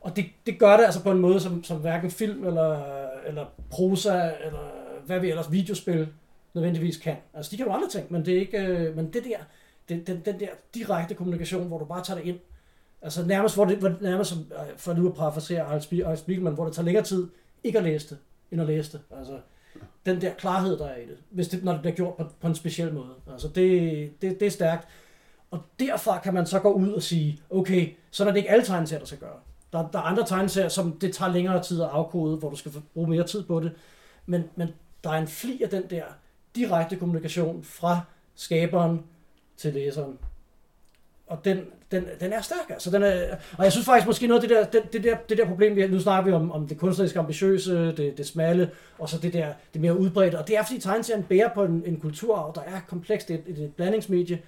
[0.00, 2.82] Og det, det gør det altså på en måde, som, som hverken film eller,
[3.26, 4.70] eller prosa, eller
[5.06, 6.08] hvad vi ellers, videospil,
[6.54, 7.16] nødvendigvis kan.
[7.34, 9.38] Altså, de kan jo andre ting, men det er ikke, øh, men det der,
[9.88, 12.38] den, den, den der direkte kommunikation, hvor du bare tager det ind,
[13.02, 15.60] altså nærmest, hvor det, hvor nærmest som, øh, for nu at parafrasere
[16.04, 17.28] Ejl Spiegelman, hvor det tager længere tid
[17.64, 18.18] ikke at læse det,
[18.52, 19.00] end at læse det.
[19.18, 19.38] Altså,
[20.06, 22.46] den der klarhed, der er i det, hvis det, når det bliver gjort på, på
[22.46, 23.14] en speciel måde.
[23.32, 24.88] Altså, det, det, det er stærkt.
[25.50, 28.64] Og derfra kan man så gå ud og sige, okay, så er det ikke alle
[28.64, 29.36] tegneserier, der skal gøre.
[29.72, 32.72] Der, der er andre tegneserier, som det tager længere tid at afkode, hvor du skal
[32.94, 33.72] bruge mere tid på det.
[34.26, 34.68] Men, men
[35.04, 36.04] der er en fli af den der
[36.56, 38.00] direkte kommunikation fra
[38.34, 39.04] skaberen
[39.56, 40.18] til læseren.
[41.26, 41.60] Og den,
[41.90, 42.90] den, den er stærk, altså.
[42.90, 45.38] Den er, og jeg synes faktisk måske noget af det der, det, det der, det
[45.38, 49.08] der problem, vi nu snakker vi om, om det kunstnerisk ambitiøse, det, det smalle, og
[49.08, 50.38] så det der, det mere udbredte.
[50.38, 53.52] Og det er fordi tegneserien bærer på en, en kulturarv, der er komplekst, det er
[53.52, 54.42] et, et blandingsmedie,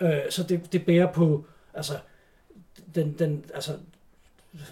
[0.00, 1.44] øh, så det, det bærer på,
[1.74, 1.92] altså,
[2.94, 3.72] den, den, altså,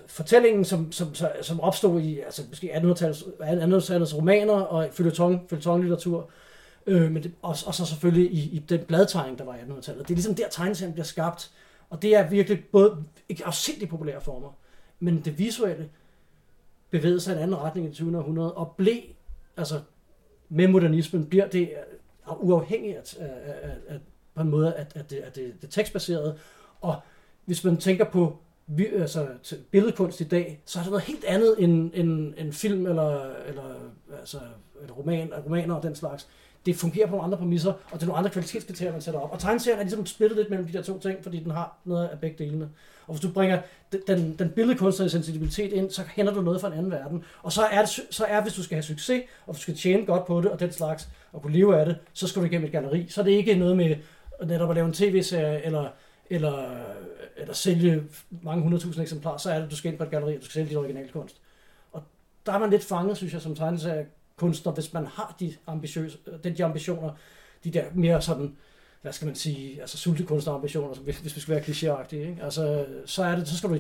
[0.07, 6.31] fortællingen, som, som, som, som opstod i altså, måske 1800-tallets 1800 romaner og følgetong, følgetong-litteratur,
[6.87, 10.09] øh, men det, og, og så selvfølgelig i, i den bladtegning, der var i 1800-tallet.
[10.09, 11.53] Det er ligesom der, tegneserien bliver skabt,
[11.91, 14.53] og det er virkelig både ikke afsindigt populære former,
[15.01, 15.89] men det visuelle
[16.91, 18.19] bevægede sig i en anden retning i det 20.
[18.19, 19.01] århundrede, og blev,
[19.57, 19.81] altså
[20.49, 21.71] med modernismen, bliver det
[22.29, 24.01] øh, uafhængigt af, af, af, af,
[24.35, 26.39] på en måde, at, at, det, at det, det tekstbaserede.
[26.81, 27.01] og
[27.45, 29.29] hvis man tænker på vi, altså,
[29.71, 33.75] billedkunst i dag, så er det noget helt andet end, end, end film eller, eller
[34.19, 34.39] altså,
[34.85, 36.29] et roman, romaner og den slags.
[36.67, 39.33] Det fungerer på nogle andre præmisser, og det er nogle andre kvalitetskriterier, man sætter op.
[39.33, 42.09] Og tegneserien er ligesom splittet lidt mellem de der to ting, fordi den har noget
[42.09, 42.69] af begge delene.
[43.07, 43.61] Og hvis du bringer
[43.93, 47.25] den, den, den billedkunstneriske sensibilitet ind, så henter du noget fra en anden verden.
[47.43, 50.07] Og så er, det, så er, hvis du skal have succes, og du skal tjene
[50.07, 52.67] godt på det, og den slags, og kunne leve af det, så skal du igennem
[52.67, 53.07] et galleri.
[53.09, 53.97] Så er det ikke noget med
[54.45, 55.89] netop at lave en tv-serie, eller,
[56.31, 56.77] eller,
[57.37, 58.03] eller sælge
[58.43, 60.53] mange hundredtusind eksemplarer, så er det, du skal ind på et galleri, og du skal
[60.53, 61.37] sælge dit originalkunst.
[61.93, 62.03] Og
[62.47, 63.57] der er man lidt fanget, synes jeg, som
[64.37, 67.11] kunstner, hvis man har de, ambitiøse, de, ambitioner,
[67.65, 68.57] de der mere sådan,
[69.03, 72.43] hvad skal man sige, altså sultekunstnerambitioner, hvis, hvis vi skal være klichéagtige, ikke?
[72.43, 73.79] Altså, så er det, så skal du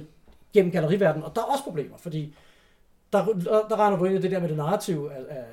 [0.52, 2.34] gennem galleriverdenen, og der er også problemer, fordi
[3.12, 5.44] der, der, der regner du ind i det der med det narrativ er, er,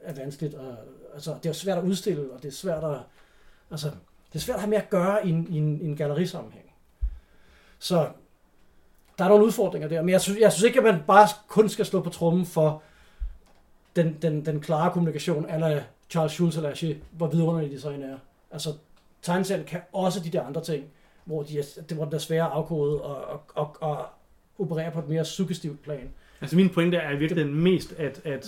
[0.00, 0.76] er vanskeligt, og
[1.14, 2.98] altså, det er svært at udstille, og det er svært at,
[3.70, 3.90] altså,
[4.32, 6.72] det er svært at have med at gøre i en, i en, i en gallerisammenhæng.
[7.78, 8.08] Så
[9.18, 11.68] der er nogle udfordringer der, men jeg synes, jeg synes ikke, at man bare kun
[11.68, 12.82] skal slå på trummen for
[13.96, 15.80] den, den, den klare kommunikation, eller
[16.10, 18.16] Charles Schulz eller Lachey, hvor vidunderlige de så end er.
[18.50, 18.70] Altså,
[19.22, 20.84] tegneserien kan også de der andre ting,
[21.24, 24.06] hvor de er, det var der svære afkode og, og, og, og
[24.58, 26.10] operere på et mere suggestivt plan.
[26.40, 28.46] Altså min pointe er i virkeligheden mest, at, at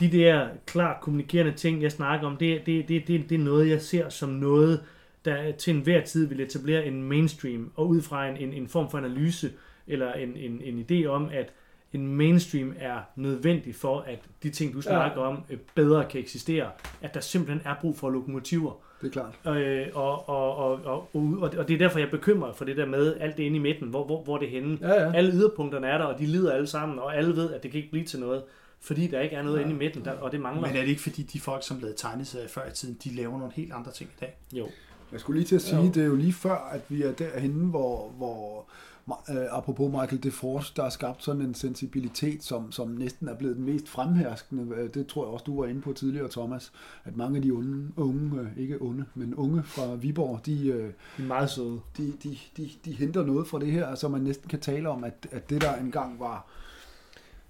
[0.00, 3.68] de der klart kommunikerende ting, jeg snakker om, det, det, det, det, det er noget,
[3.68, 4.82] jeg ser som noget,
[5.24, 8.90] der til enhver tid vil etablere en mainstream, og ud fra en, en, en form
[8.90, 9.52] for analyse,
[9.86, 11.52] eller en, en, en idé om, at
[11.92, 15.28] en mainstream er nødvendig for, at de ting, du snakker ja.
[15.28, 16.70] om, øh, bedre kan eksistere.
[17.02, 18.72] At der simpelthen er brug for lokomotiver.
[19.00, 19.56] Det er klart.
[19.58, 22.76] Øh, og, og, og, og, og, og det er derfor, jeg er bekymret for det
[22.76, 23.88] der med alt det inde i midten.
[23.88, 24.78] Hvor, hvor, hvor det er henne.
[24.80, 25.12] Ja, ja.
[25.14, 27.78] Alle yderpunkterne er der, og de lider alle sammen, og alle ved, at det kan
[27.78, 28.42] ikke blive til noget.
[28.80, 29.62] Fordi der ikke er noget Ja.
[29.62, 30.66] inde i midten, der, og det mangler.
[30.68, 33.38] Men er det ikke fordi, de folk, som lavede tegneserier før i tiden, de laver
[33.38, 34.36] nogle helt andre ting i dag?
[34.52, 34.68] Jo.
[35.12, 35.86] Jeg skulle lige til at sige, Jo.
[35.86, 38.64] det er jo lige før, at vi er derhenne, hvor, hvor
[39.08, 43.56] øh, apropos Michael DeForce, der har skabt sådan en sensibilitet, som, som næsten er blevet
[43.56, 44.74] den mest fremherskende.
[44.74, 46.72] Øh, Det tror jeg også, du var inde på tidligere, Thomas,
[47.04, 50.92] at mange af de unge, unge øh, ikke unge, men unge fra Viborg, de, øh,
[51.16, 51.80] De er meget søde.
[51.96, 55.04] de, de, de, de henter noget fra det her, så man næsten kan tale om,
[55.04, 56.46] at, at det der engang var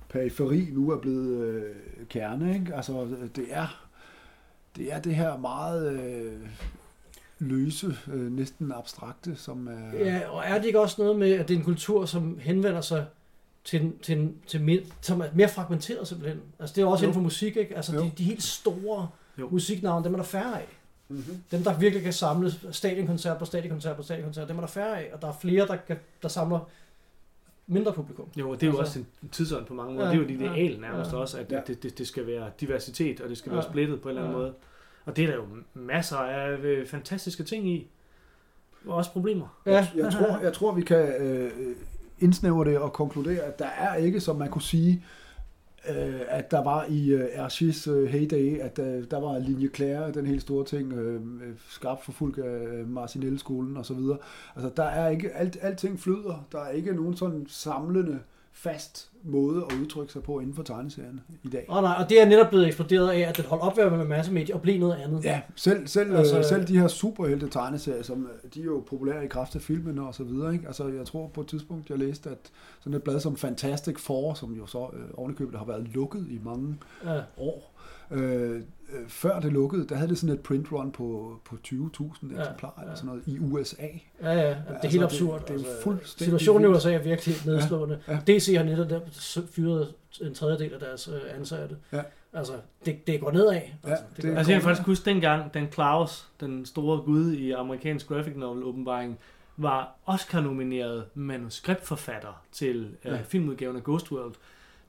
[0.08, 1.74] periferi, nu er blevet øh,
[2.08, 2.54] kerne.
[2.54, 2.74] Ikke?
[2.74, 3.86] Altså, det er,
[4.76, 6.40] det er det her meget øh,
[7.42, 9.98] løse, øh, næsten abstrakte, som er...
[9.98, 12.80] Ja, og er det ikke også noget med, at det er en kultur, som henvender
[12.80, 13.06] sig
[13.64, 16.40] til, til, til mere, som er mere fragmenteret simpelthen?
[16.58, 17.06] Altså det er også Jo.
[17.08, 17.76] inden for musik, ikke?
[17.76, 18.02] Altså Jo.
[18.02, 19.48] de, de helt store Jo.
[19.50, 20.66] musiknavne, dem er der færre af.
[21.08, 21.42] Mm-hmm.
[21.50, 25.10] Dem, der virkelig kan samle stadionkoncert på stadionkoncert på stadionkoncert, dem er der færre af.
[25.12, 26.68] Og der er flere, der, kan, der samler
[27.66, 28.28] mindre publikum.
[28.36, 30.06] Jo, og det er jo Altså- også en tidsånd på mange måder.
[30.06, 31.16] Ja, det er jo et ideal nærmest ja.
[31.16, 31.60] også, at Ja.
[31.66, 33.70] det, det, det skal være diversitet, og det skal være Ja.
[33.70, 34.42] splittet på en eller anden Ja.
[34.42, 34.54] måde.
[35.04, 35.44] Og det er der jo
[35.74, 37.90] masser af øh, fantastiske ting i.
[38.86, 39.60] Og også problemer.
[39.66, 41.50] Jeg, jeg, tror, jeg tror, vi kan øh,
[42.18, 45.04] indsnævre det og konkludere, at der er ikke, som man kunne sige,
[45.88, 50.12] øh, at der var i øh, Archis øh, heyday, at øh, der var linje Claire,
[50.12, 54.18] den helt store ting, øh, øh, skarpt forfulgt af øh, Marcinelle-skolen og så videre.
[54.56, 56.46] Altså, der er ikke, alt, alting flyder.
[56.52, 58.18] Der er ikke nogen sådan samlende,
[58.54, 61.64] fast måde at udtrykke sig på inden for tegneserien i dag.
[61.68, 63.92] Og, nej, og det er netop blevet eksploderet af, at den holdt op med at
[63.92, 65.24] være massemedie og blev noget andet.
[65.24, 69.24] Ja, selv, selv, Altså- selv de her superhelte tegneserier, som øh, de er jo populære
[69.24, 70.52] i kraft af filmene og så videre.
[70.52, 70.66] Ikke?
[70.66, 72.50] Altså, jeg tror på et tidspunkt, jeg læste, at
[72.80, 76.40] sådan et blad som Fantastic Four, som jo så øh, ovenikøbet har været lukket i
[76.44, 77.20] mange Ja.
[77.36, 77.71] år,
[78.12, 81.74] øh, øh, før det lukkede, der havde det sådan et print run på, på 20.000
[81.74, 82.82] Ja, eksemplarer ja.
[82.82, 83.76] eller sådan noget i USA.
[84.22, 85.40] Ja, ja, det er Altså, helt absurd.
[85.40, 86.74] det- det er jo altså, fuldstændig Situationen i.
[86.74, 87.98] USA er virkelig helt nedslående.
[88.08, 89.00] Ja, DC har netop der
[89.52, 91.76] fyret en tredjedel af deres øh, ansatte.
[91.92, 92.02] Ja.
[92.32, 92.52] Altså,
[92.84, 93.52] det, det går nedad.
[93.52, 93.60] Ja,
[93.90, 97.50] Altså, det- går- Altså jeg kan faktisk huske dengang, den Klaus, den store gud i
[97.50, 99.18] amerikansk graphic novel åbenbaring,
[99.56, 103.18] var Oscar-nomineret manuskriptforfatter til øh, Ja.
[103.22, 104.34] filmudgaven af Ghost World.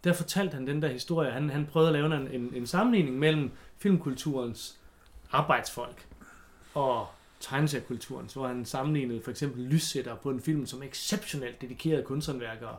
[0.03, 1.31] Der fortalte han den der historie.
[1.31, 4.77] Han, han prøvede at lave en, en, en sammenligning mellem filmkulturens
[5.31, 6.07] arbejdsfolk
[6.73, 7.07] og
[7.39, 12.75] tegneseriekulturens, hvor han sammenlignede for eksempel lyssætter på en film som exceptionelt dedikerede kunsthåndværkere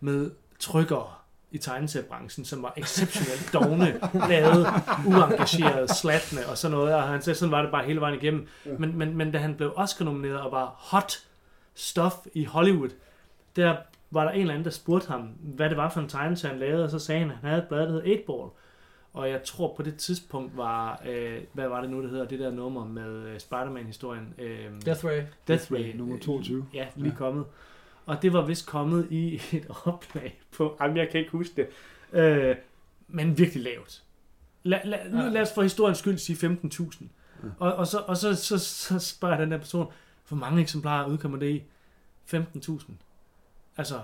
[0.00, 1.14] med trykkere
[1.50, 4.66] i tegneseriebranchen, som var exceptionelt dogne, lavede
[5.06, 8.48] uengageret, slatne og sådan noget, og han sagde, sådan var det bare hele vejen igennem.
[8.78, 11.12] Men, men, men da han blev Oscar-nomineret og var hot
[11.74, 12.90] stuff i Hollywood,
[13.56, 13.76] der
[14.10, 16.60] var der en eller anden, der spurgte ham, hvad det var for en tegneserie, han
[16.60, 18.48] lavede, og så sagde han, at han havde et blad, der hed 8 Ball.
[19.12, 22.38] Og jeg tror på det tidspunkt var, øh, hvad var det nu, det hedder, det
[22.38, 24.34] der nummer med øh, Spider-Man-historien?
[24.38, 25.22] Øh, Death Ray.
[25.48, 25.92] Death Ray.
[25.96, 26.66] Nummer 22.
[26.74, 27.14] Ja, lige Ja.
[27.16, 27.44] kommet.
[28.06, 31.66] Og det var vist kommet i et oplag på, jamen jeg kan ikke huske det,
[32.20, 32.56] øh,
[33.08, 34.02] men virkelig lavt.
[34.62, 35.28] La, la, nu Ja.
[35.28, 37.04] lad os for historiens skyld sige 15.000.
[37.42, 37.48] Ja.
[37.58, 39.92] Og, og, så, og så, så, så spørger den der person,
[40.28, 41.62] hvor mange eksemplarer udkommer det i?
[42.34, 42.90] 15.000.
[43.78, 44.00] Altså,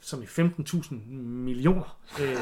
[0.00, 1.98] som i 15.000 millioner.
[2.20, 2.36] Øh,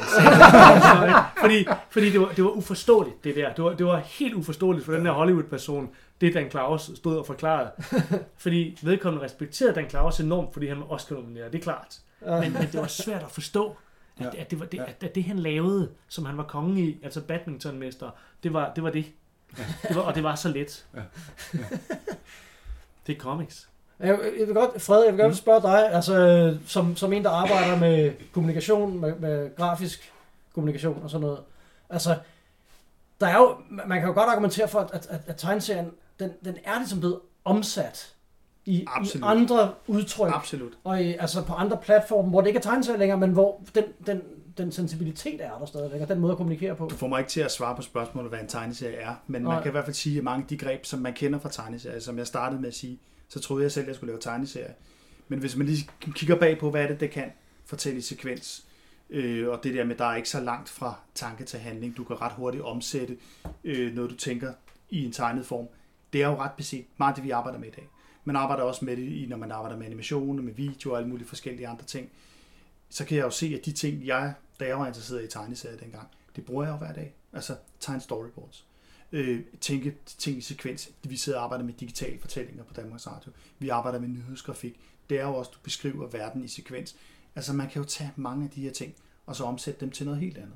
[1.41, 3.53] fordi fordi det, var, det var uforståeligt, det der.
[3.53, 5.89] Det var, det var helt uforståeligt for den der Hollywood-person,
[6.21, 7.71] det Dan Claus stod og forklarede.
[8.43, 11.99] fordi vedkommende respekterede Dan Claus enormt, fordi han var Oscar-nomineret, det er klart.
[12.21, 13.77] Men, men det var svært at forstå,
[14.17, 16.99] at, at, det var det, at, at det han lavede, som han var konge i,
[17.03, 18.09] altså badmintonmester,
[18.43, 18.83] det var det.
[18.83, 19.05] Var det.
[19.87, 20.85] det var, og det var så let.
[23.07, 23.69] Det er comics.
[23.99, 25.35] Jeg, jeg vil godt, Fred, jeg vil godt Mm.
[25.35, 30.13] spørge dig, altså, som, som en, der arbejder med kommunikation, med, med grafisk
[30.53, 31.39] kommunikation og sådan noget.
[31.89, 32.15] Altså,
[33.21, 36.55] der er jo, man kan jo godt argumentere for, at, at, at tegneserien, den, den
[36.63, 38.13] er ligesom blevet omsat
[38.65, 38.85] i, i
[39.23, 40.73] andre udtryk, Absolut.
[40.83, 43.83] og i, altså på andre platforme, hvor det ikke er tegneserier længere, men hvor den,
[44.05, 44.21] den,
[44.57, 46.87] den sensibilitet er der stadigvæk, og den måde at kommunikere på.
[46.91, 49.53] Du får mig ikke til at svare på spørgsmålet, hvad en tegneserie er, men Nej.
[49.53, 51.49] man kan i hvert fald sige, at mange af de greb, som man kender fra
[51.49, 52.99] tegneserier, som jeg startede med at sige,
[53.33, 54.73] så troede jeg selv, at jeg skulle lave tegneserier.
[55.27, 57.31] Men hvis man lige kigger bag på, hvad er det, det kan
[57.65, 58.65] fortælle i sekvens,
[59.09, 61.97] Øh, og det der med, der er ikke så langt fra tanke til handling.
[61.97, 63.17] Du kan ret hurtigt omsætte
[63.63, 64.53] øh, noget, du tænker
[64.89, 65.67] i en tegnet form.
[66.13, 67.89] Det er jo ret beset meget det, vi arbejder med i dag.
[68.23, 71.09] Man arbejder også med det, i, når man arbejder med animation med video og alle
[71.09, 72.09] mulige forskellige andre ting.
[72.89, 75.77] Så kan jeg jo se, at de ting, jeg, da jeg var interesseret i tegneserier
[75.77, 77.13] dengang, det bruger jeg jo hver dag.
[77.33, 78.65] Altså tegne storyboards.
[79.13, 80.89] Øh, tænke ting i sekvens.
[81.03, 83.31] Vi sidder og arbejder med digitale fortællinger på Danmarks Radio.
[83.59, 84.79] Vi arbejder med nyhedsgrafik.
[85.09, 86.95] Det er jo også, du beskriver verden i sekvens.
[87.35, 88.93] Altså man kan jo tage mange af de her ting,
[89.25, 90.55] og så omsætte dem til noget helt andet.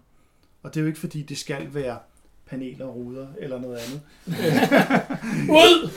[0.64, 2.00] Og det er jo ikke fordi, det skal være
[2.46, 4.02] paneler, ruder eller noget andet.
[5.62, 5.92] Ud!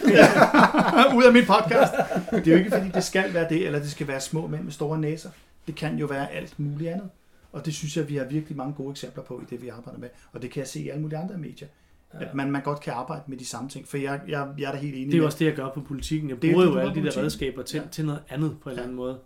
[1.19, 1.93] Ud af min podcast.
[2.31, 4.63] Det er jo ikke fordi, det skal være det, eller det skal være små mænd
[4.63, 5.31] med store næser.
[5.67, 7.11] Det kan jo være alt muligt andet.
[7.53, 9.99] Og det synes jeg, vi har virkelig mange gode eksempler på i det, vi arbejder
[9.99, 10.09] med.
[10.33, 11.69] Og det kan jeg se i alle mulige andre medier.
[12.15, 12.25] Ja.
[12.25, 13.89] At man, man godt kan arbejde med de samme ting.
[13.89, 15.69] For jeg, jeg, jeg er da helt enig Det er jo også det, jeg gør
[15.71, 16.29] på politikken.
[16.31, 17.89] Jeg er bruger det, jo alle de der redskaber til, Ja.
[17.93, 18.85] til noget andet på en eller Ja.
[18.85, 19.19] anden måde.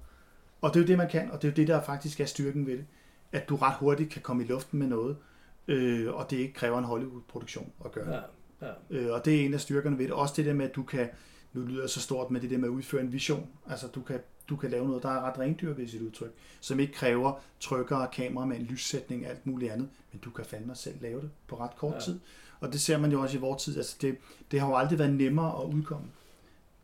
[0.60, 2.24] Og det er jo det, man kan, og det er jo det, der faktisk er
[2.24, 2.84] styrken ved det.
[3.32, 5.16] At du ret hurtigt kan komme i luften med noget,
[5.68, 8.14] øh, og det ikke kræver en Hollywood-produktion at gøre.
[8.14, 8.72] Ja, ja.
[8.90, 10.12] Øh, og det er en af styrkerne ved det.
[10.12, 11.08] Også det der med, at du kan,
[11.52, 13.48] nu lyder så stort med det der med at udføre en vision.
[13.70, 16.30] Altså du kan, du kan lave noget, der er ret rendyrket i sit udtryk,
[16.60, 20.44] som ikke kræver trykker, kamera med en lyssætning og alt muligt andet, men du kan
[20.44, 22.00] fandme selv lave det på ret kort ja.
[22.00, 22.20] tid.
[22.64, 23.76] Og det ser man jo også i vores tid.
[23.76, 24.16] Altså det,
[24.50, 26.06] det har jo aldrig været nemmere at udkomme.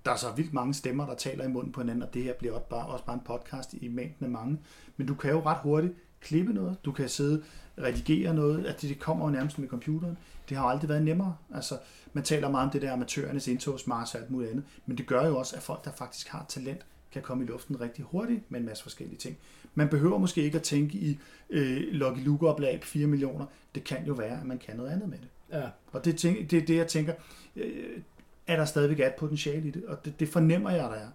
[0.04, 2.34] Der er så vildt mange stemmer, der taler i munden på hinanden, og det her
[2.34, 4.58] bliver også bare, også bare en podcast i mængden af mange.
[4.96, 7.42] Men du kan jo ret hurtigt klippe noget, du kan sidde
[7.78, 10.18] redigere noget, at det, det kommer jo nærmest med computeren.
[10.48, 11.36] Det har jo aldrig været nemmere.
[11.54, 11.78] Altså,
[12.12, 15.26] man taler meget om det der amatørernes indtogsmars og alt muligt andet, men det gør
[15.26, 18.60] jo også, at folk, der faktisk har talent, kan komme i luften rigtig hurtigt med
[18.60, 19.36] en masse forskellige ting.
[19.74, 21.18] Man behøver måske ikke at tænke i
[21.50, 23.46] øh, Lucky Luke-oplag 4 millioner.
[23.74, 25.28] Det kan jo være, at man kan noget andet med det.
[25.52, 25.68] Ja.
[25.92, 27.14] Og det, det er det, jeg tænker,
[27.56, 27.98] øh,
[28.46, 31.08] er der stadigvæk er et potentiale i det, og det, det fornemmer jeg, der er.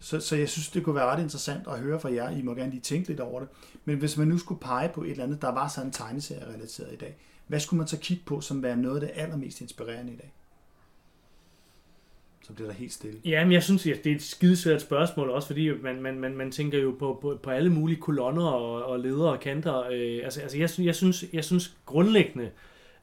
[0.00, 2.30] Så, så jeg synes, det kunne være ret interessant at høre fra jer.
[2.30, 3.48] I må gerne lige tænke lidt over det.
[3.84, 6.54] Men hvis man nu skulle pege på et eller andet, der var sådan en tegneserie
[6.54, 7.16] relateret i dag,
[7.46, 10.32] hvad skulle man så kigge på, som være noget af det allermest inspirerende i dag?
[12.42, 13.20] Så bliver der helt stille.
[13.24, 16.52] Ja, men jeg synes, det er et skidesvært spørgsmål, også fordi man, man, man, man
[16.52, 19.82] tænker jo på, på, på alle mulige kolonner og, og ledere og kanter.
[19.92, 22.50] Øh, altså, altså jeg, synes, jeg, synes, jeg synes grundlæggende,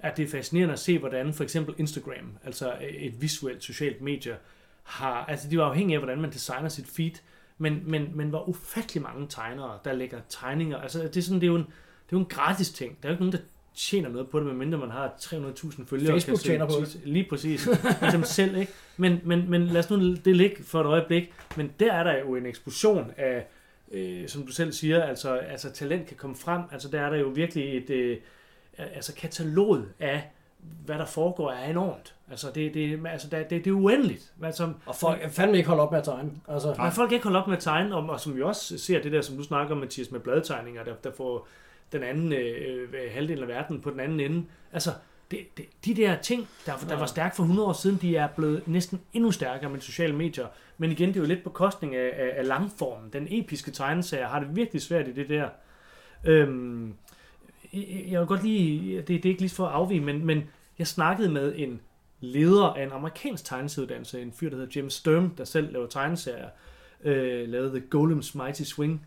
[0.03, 4.37] at det er fascinerende at se, hvordan for eksempel Instagram, altså et visuelt socialt medie,
[4.83, 7.11] har, altså de var afhængige af, hvordan man designer sit feed,
[7.57, 10.77] men, men, men hvor ufattelig mange tegnere, der lægger tegninger.
[10.77, 12.97] Altså det er, sådan, det er, jo, en, det er jo en gratis ting.
[13.01, 13.39] Der er jo ikke nogen, der
[13.75, 16.11] tjener noget på det, medmindre man har 300.000 følgere.
[16.13, 17.01] Facebook se- tjener på det.
[17.05, 17.69] Lige præcis.
[18.11, 18.71] Dem selv, ikke?
[18.97, 21.33] Men, men, men lad os nu det ligge for et øjeblik.
[21.57, 23.47] Men der er der jo en eksplosion af,
[23.91, 26.61] øh, som du selv siger, altså, altså talent kan komme frem.
[26.71, 28.17] Altså der er der jo virkelig et øh,
[28.95, 30.23] altså katalog af,
[30.85, 32.15] hvad der foregår, er enormt.
[32.31, 34.33] Altså det, det, altså, det, det, det er uendeligt.
[34.43, 36.31] Altså, Og folk kan fandme ikke holde op med at tegne.
[36.47, 38.77] Altså, Nej, folk kan ikke holde op med at tegne, og, og som vi også
[38.77, 41.47] ser det der, som du snakker om, Mathias, med bladtegninger, der, der får
[41.91, 44.45] den anden øh, halvdel af verden på den anden ende.
[44.73, 44.91] Altså,
[45.31, 48.27] det, det, de der ting, der, der var stærke for 100 år siden, de er
[48.27, 50.47] blevet næsten endnu stærkere med sociale medier.
[50.77, 53.09] Men igen, det er jo lidt på kostning af, af, af langformen.
[53.13, 55.49] Den episke tegneserie har det virkelig svært i det der.
[56.23, 56.93] Øhm,
[57.73, 60.43] jeg jeg vil godt lige, det, det er ikke lige for at afvige, men, men
[60.79, 61.81] jeg snakkede med en
[62.19, 66.49] leder af en amerikansk tegneserieuddannelse, en fyr, der hedder James Sturm, der selv laver tegneserier,
[67.03, 69.05] øh, lavede The Golem's Mighty Swing.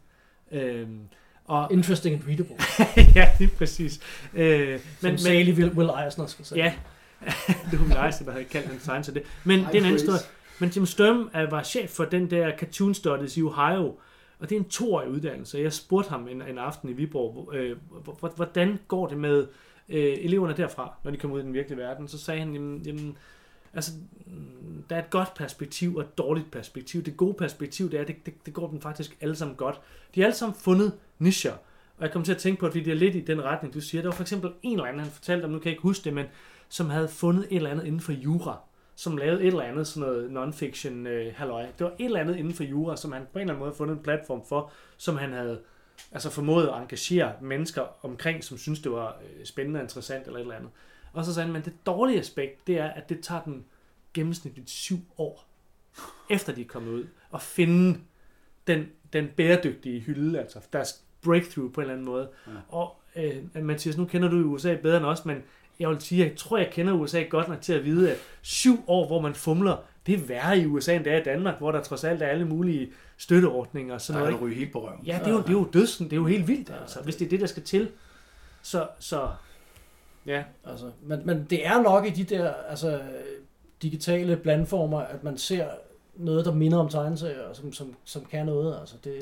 [0.52, 1.00] Øhm,
[1.44, 2.56] og, interesting and readable.
[3.20, 4.00] ja, lige præcis.
[4.34, 6.64] Øh, Men, Som men, Sally Will, Will Eisner skal sige.
[6.64, 6.74] ja,
[7.70, 9.22] det var mig, der havde kaldt en tegn til det.
[9.44, 10.20] Men det er en anden historie.
[10.58, 13.96] Men Jim Sturm er, var chef for den der Cartoon Studies i Ohio,
[14.38, 15.58] og det er en toårig uddannelse.
[15.58, 17.76] Jeg spurgte ham en, en aften i Viborg, øh,
[18.36, 19.46] hvordan går det med
[19.88, 22.08] øh, eleverne derfra, når de kommer ud i den virkelige verden?
[22.08, 23.18] Så sagde han, jamen, jamen
[23.74, 23.92] altså,
[24.26, 27.02] mm, der er et godt perspektiv og et dårligt perspektiv.
[27.02, 29.80] Det gode perspektiv, det er, det, det, det går dem faktisk alle sammen godt.
[30.14, 31.52] De har alle sammen fundet nischer.
[31.96, 33.80] Og jeg kom til at tænke på, at vi er lidt i den retning, du
[33.80, 34.02] siger.
[34.02, 36.04] Der var for eksempel en eller anden, han fortalte om, nu kan jeg ikke huske
[36.04, 36.26] det, men
[36.68, 38.58] som havde fundet et eller andet inden for jura
[38.96, 41.66] som lavede et eller andet sådan noget non-fiction øh, halløj.
[41.78, 43.68] Det var et eller andet inden for jura, som han på en eller anden måde
[43.68, 45.60] havde fundet en platform for, som han havde
[46.12, 50.38] altså formået at engagere mennesker omkring, som synes det var øh, spændende og interessant eller
[50.38, 50.70] et eller andet.
[51.12, 53.64] Og så sagde han, men det dårlige aspekt, det er, at det tager den
[54.14, 55.46] gennemsnitligt syv år,
[56.30, 58.00] efter de er kommet ud, at finde
[58.66, 62.28] den, den bæredygtige hylde, altså deres breakthrough på en eller anden måde.
[62.46, 62.52] Ja.
[62.68, 65.42] Og øh, Mathias, nu kender du USA bedre end os, men
[65.80, 68.84] jeg vil sige, jeg tror, jeg kender USA godt nok til at vide, at syv
[68.86, 71.72] år, hvor man fumler, det er værre i USA, end det er i Danmark, hvor
[71.72, 74.40] der trods alt er alle mulige støtteordninger og Så sådan noget.
[74.40, 75.00] ryge helt på røven.
[75.06, 77.16] Ja, det er jo, det er jo dødsen, det er jo helt vildt, altså, hvis
[77.16, 77.88] det er det, der skal til.
[78.62, 79.28] Så, så
[80.26, 83.00] ja, Altså, men, men det er nok i de der altså,
[83.82, 85.66] digitale blandformer, at man ser
[86.16, 88.76] noget, der minder om tegneserier, og som, som, som kan noget.
[88.80, 89.14] Altså, det,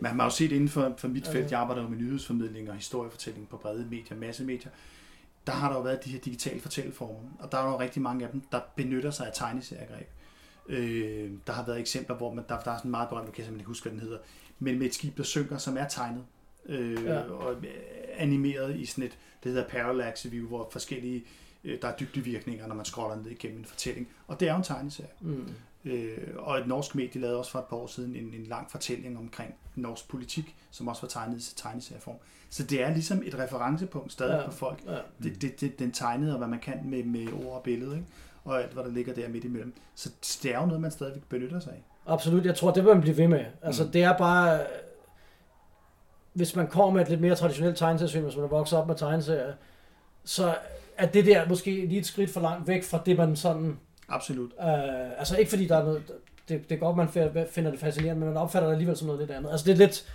[0.00, 1.32] Man har jo set inden for, for mit Ja.
[1.32, 4.70] felt, jeg arbejder jo med nyhedsformidling og historiefortælling på brede medier, masse medier.
[5.46, 8.24] Der har der jo været de her digitale fortælleformer, og der er jo rigtig mange
[8.24, 10.08] af dem, der benytter sig af tegneseriegreb.
[10.68, 13.34] Øh, der har været eksempler, hvor man, der, der er sådan en meget berømt, jeg
[13.34, 14.18] kan simpelthen ikke huske, hvad den hedder,
[14.58, 16.24] men med et skib, der synker, som er tegnet.
[16.66, 17.12] Øh, Ja.
[17.14, 17.20] ja.
[17.20, 17.64] og øh,
[18.16, 21.24] animeret i sådan et, det hedder parallax view, hvor forskellige,
[21.64, 24.08] øh, der er dybdevirkninger, når man scroller ned igennem en fortælling.
[24.26, 25.10] Og det er jo en tegneserie.
[25.20, 25.54] mm,
[25.84, 28.70] Øh, og et norsk medie lavede også for et par år siden en, en lang
[28.70, 32.14] fortælling omkring norsk politik, som også var tegnet i tegneserieform.
[32.50, 34.46] Så det er ligesom et referencepunkt stadig Ja.
[34.46, 34.78] på folk.
[34.86, 34.96] ja.
[35.22, 38.06] Det, det, det, den tegnede, og hvad man kan med, med ord og billede, ikke?
[38.44, 39.74] og alt, hvad der ligger der midt imellem.
[39.94, 40.10] Så
[40.42, 41.84] det er jo noget, man stadig benytter sig af.
[42.06, 43.44] Absolut, jeg tror, det vil man blive ved med.
[43.62, 43.90] Altså, Mm.
[43.90, 44.60] det er bare...
[46.32, 48.94] Hvis man kommer med et lidt mere traditionelt tegneseriesyn, hvis man er vokset op med
[48.94, 49.52] tegneserier,
[50.24, 50.54] så
[50.96, 53.78] er det der måske lige et skridt for langt væk fra det, man sådan...
[54.10, 54.50] Absolut.
[54.60, 54.68] Øh,
[55.18, 56.02] altså ikke fordi der er noget...
[56.48, 57.08] Det, det er godt, man
[57.50, 59.50] finder det fascinerende, men man opfatter det alligevel som noget lidt andet.
[59.50, 60.06] Altså det er lidt...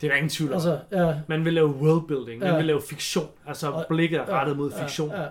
[0.00, 0.54] Det er der ingen tvivl om.
[0.54, 2.56] Altså, ja, Man vil lave worldbuilding, man Ja.
[2.56, 3.28] vil lave fiktion.
[3.46, 5.10] Altså Og- blikket er ja, rettet mod ja, fiktion.
[5.10, 5.24] Ja,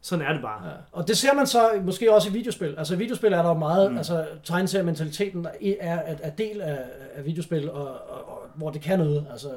[0.00, 0.66] Sådan er det bare.
[0.68, 0.72] Ja.
[0.92, 2.74] Og det ser man så måske også i videospil.
[2.78, 3.92] Altså i videospil er der jo meget, mm.
[3.92, 3.98] Mm.
[3.98, 6.78] altså tegneseriementaliteten er, er, er del af,
[7.14, 9.26] af videospil, og, og, og, hvor det kan noget.
[9.30, 9.48] Altså,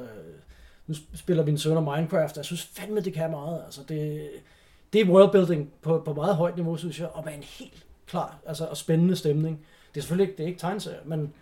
[0.86, 3.62] nu spiller mine sønner Minecraft, og jeg synes fandme, det kan meget.
[3.64, 4.28] Altså det,
[4.92, 8.38] det er worldbuilding på, på meget højt niveau, synes jeg, og med en helt klar
[8.46, 9.60] altså, og spændende stemning.
[9.94, 11.32] Det er selvfølgelig ikke, det er ikke tegneserier, men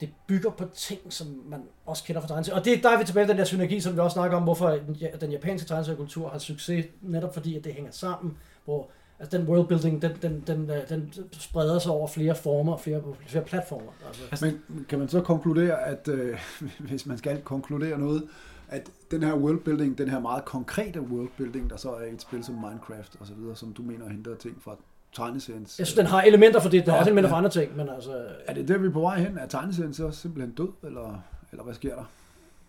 [0.00, 2.58] det bygger på ting, som man også kender fra tegneserier.
[2.58, 4.42] Og det, der er vi tilbage til den der synergi, som vi også snakker om,
[4.42, 4.78] hvorfor
[5.20, 10.02] den, japanske tegneseriekultur har succes, netop fordi, at det hænger sammen, hvor altså, den worldbuilding,
[10.02, 13.92] den, den, den, øh, den spreder sig over flere former, flere, flere platformer.
[14.30, 16.38] Altså, Men kan man så konkludere, at øh,
[16.88, 18.28] hvis man skal konkludere noget,
[18.70, 22.44] at den her worldbuilding, den her meget konkrete worldbuilding, der så er i et spil
[22.44, 24.76] som Minecraft og så videre, som du mener henter ting fra
[25.16, 25.78] tegneseriens...
[25.78, 27.32] jeg synes, den har elementer for det, der er Ja, også elementer ja.
[27.32, 29.38] for andre ting, men altså, Er det der, vi er på vej hen?
[29.38, 32.04] Er tegneserien så simpelthen død, eller, eller hvad sker der?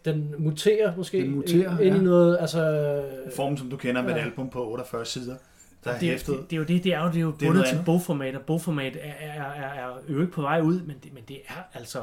[0.05, 2.03] den muterer måske Den muterer, ind i ja.
[2.03, 3.03] noget, altså...
[3.35, 4.21] Form, som du kender med et Ja.
[4.23, 5.35] album på 48 sider,
[5.83, 6.35] der er det, er- hæftet.
[6.37, 8.41] det, det, er jo det, det er jo, det er jo bundet til bogformat, og
[8.41, 11.53] bogformat er, er, er, er jo ikke på vej ud, men det, men det er
[11.73, 11.99] altså,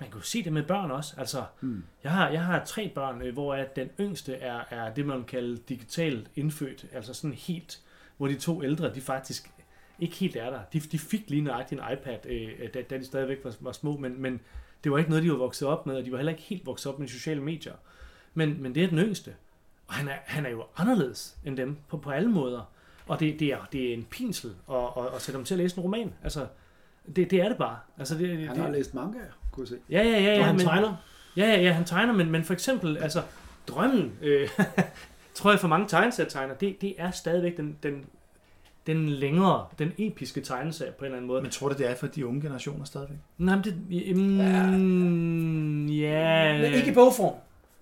[0.00, 1.14] man kan jo se det med børn også.
[1.18, 1.84] Altså, Hmm.
[2.04, 5.24] jeg har, jeg har tre børn, øh, hvor at den yngste er, er det, man
[5.24, 7.80] kalder digitalt indfødt, altså sådan helt,
[8.16, 9.50] hvor de to ældre, de faktisk
[9.98, 10.60] ikke helt er der.
[10.72, 13.96] De, de fik lige nøjagtigt en iPad, øh, da, da de stadigvæk var, var små,
[13.96, 14.40] men, men
[14.84, 16.66] det var ikke noget, de var vokset op med, og de var heller ikke helt
[16.66, 17.74] vokset op med sociale medier.
[18.34, 19.34] Men, men det er den yngste.
[19.86, 22.72] Og han er, han er jo anderledes end dem på, på alle måder.
[23.06, 25.58] Og det, det, er, det er en pinsel at, at, at sætte dem til at
[25.58, 26.14] læse en roman.
[26.22, 26.46] Altså,
[27.16, 27.78] det, det er det bare.
[27.98, 29.18] Altså, det, det, Han har læst manga,
[29.52, 29.76] kunne jeg se.
[29.90, 30.34] Ja, ja, ja.
[30.36, 30.94] ja han men, tegner.
[31.36, 33.22] Ja, ja, ja, han tegner, men, men for eksempel, altså,
[33.68, 34.48] drømmen, øh,
[35.34, 38.04] tror jeg for mange tegneserietegner, det, det er stadigvæk den, den,
[38.86, 41.42] den længere, den episke tegneserie på en eller anden måde.
[41.42, 43.16] Men tror du, det er for de unge generationer stadigvæk?
[43.38, 44.16] Nej, men det...
[44.16, 47.34] Mm, ja, Men ikke i bogform.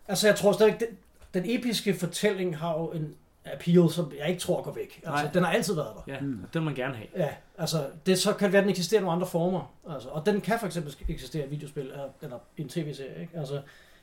[0.09, 0.89] Altså, jeg tror stadig, den,
[1.35, 3.15] den episke fortælling har jo en
[3.45, 5.01] appeal, som jeg ikke tror går væk.
[5.07, 5.33] Altså, Nej.
[5.35, 6.13] den har altid været der.
[6.15, 6.27] Ja, Mm.
[6.27, 7.09] den vil man gerne have.
[7.17, 9.75] Ja, altså, det så kan det være, at den eksisterer i nogle andre former.
[9.91, 11.91] Altså, og den kan for eksempel eksistere i et videospil,
[12.23, 13.39] eller, en tv-serie, ikke?
[13.39, 13.61] Altså,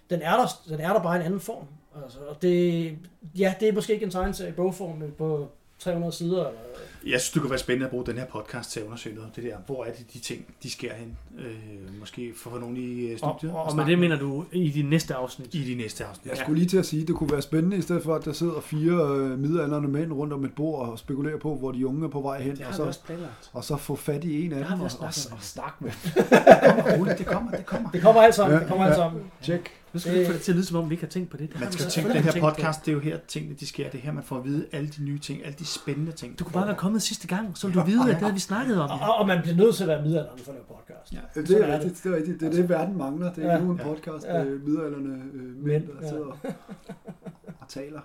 [0.10, 1.68] den er, der, den er der bare i en anden form.
[2.04, 2.98] Altså, og det,
[3.38, 5.52] ja, det er måske ikke en tegneserie i bogform, men på
[5.86, 6.38] 300 sider.
[6.40, 6.52] Eller,
[7.06, 9.28] Jeg synes, det kunne være spændende at bruge den her podcast til at undersøge noget
[9.30, 9.58] om det der.
[9.66, 11.18] Hvor er det, de ting, de sker hen?
[11.40, 13.54] Øh, måske for nogen i øh, Og, studiet.
[13.58, 15.54] og, at og med det mener du i de næste afsnit.
[15.56, 16.26] I de næste afsnit.
[16.26, 16.44] Jeg Ja.
[16.44, 18.34] skulle lige til at sige, at det kunne være spændende, i stedet for at der
[18.34, 22.06] sidder fire øh, midaldrende mænd rundt om et bord og spekulerer på, hvor de unge
[22.06, 23.50] er på vej hen, Det og så, også planlagt.
[23.54, 26.30] og så få fat i en af dem og, og, og snakke med Det
[26.76, 27.92] kommer roligt, det kommer, det kommer.
[27.92, 28.54] det kommer alt sammen.
[28.56, 29.04] Ja, det kommer alt ja.
[29.04, 29.22] sammen.
[29.96, 31.30] Nu skal vi ikke få det til at lyde, som om vi ikke har tænkt
[31.30, 31.60] på det.
[31.60, 33.90] Man skal tænke, den her podcast, det er jo her tingene, de sker.
[33.90, 36.40] Det er her, man får at vide alle de nye ting, alle de spændende ting.
[36.40, 38.40] Du kunne bare være kommet sidste gang, så ville du vide, at det havde vi
[38.40, 38.90] snakket om.
[38.90, 41.14] Og, og man bliver nødt til at være midalderen for at lave podcast.
[41.14, 41.42] Ja.
[41.42, 42.40] Det er er rigtigt, det er rigtigt.
[42.40, 43.34] Det er det, verden mangler.
[43.34, 46.08] Det er nu en podcast, er midalderne øh, mænd, der ja.
[46.08, 46.38] sidder
[47.62, 48.02] og taler.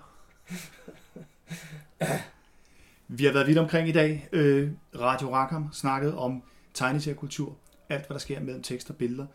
[3.07, 4.29] Vi har været vidt omkring i dag.
[4.31, 4.69] Øh,
[4.99, 7.57] Radio Rackham snakket om tegneseriekultur.
[7.89, 9.25] Alt, hvad der sker mellem tekst og billeder.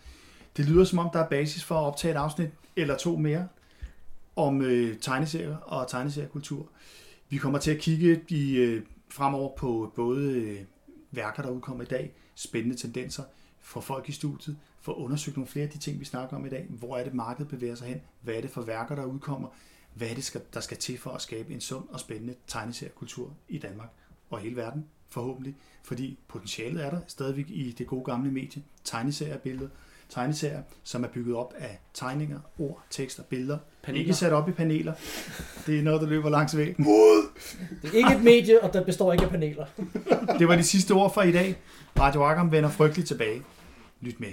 [0.56, 3.48] Det lyder som om, der er basis for at optage et afsnit eller to mere
[4.36, 6.68] om øh, tegneserier og tegneseriekultur.
[7.28, 10.60] Vi kommer til at kigge i, øh, fremover på både øh,
[11.10, 13.22] værker, der udkommer i dag, spændende tendenser,
[13.60, 16.46] for folk i studiet, for at undersøge nogle flere af de ting, vi snakker om
[16.46, 16.66] i dag.
[16.70, 18.00] Hvor er det, markedet bevæger sig hen?
[18.20, 19.48] Hvad er det for værker, der udkommer?
[19.94, 23.34] Hvad er det, skal- der skal til for at skabe en sund og spændende tegneseriekultur
[23.48, 23.88] i Danmark
[24.30, 25.56] og hele verden, forhåbentlig.
[25.82, 29.70] Fordi potentialet er der stadigvæk i det gode gamle medie, tegneseriebilledet
[30.10, 33.58] tegneserier, som er bygget op af tegninger, ord, tekster, billeder.
[33.82, 34.00] Paneler.
[34.00, 34.92] Ikke sat op i paneler.
[35.66, 36.84] Det er noget, der løber langs væggen.
[37.82, 39.66] Det er ikke et medie, og der består ikke af paneler.
[40.38, 41.56] Det var de sidste ord for i dag.
[41.98, 43.42] Radio Rackham vender frygteligt tilbage.
[44.00, 44.28] Lyt med.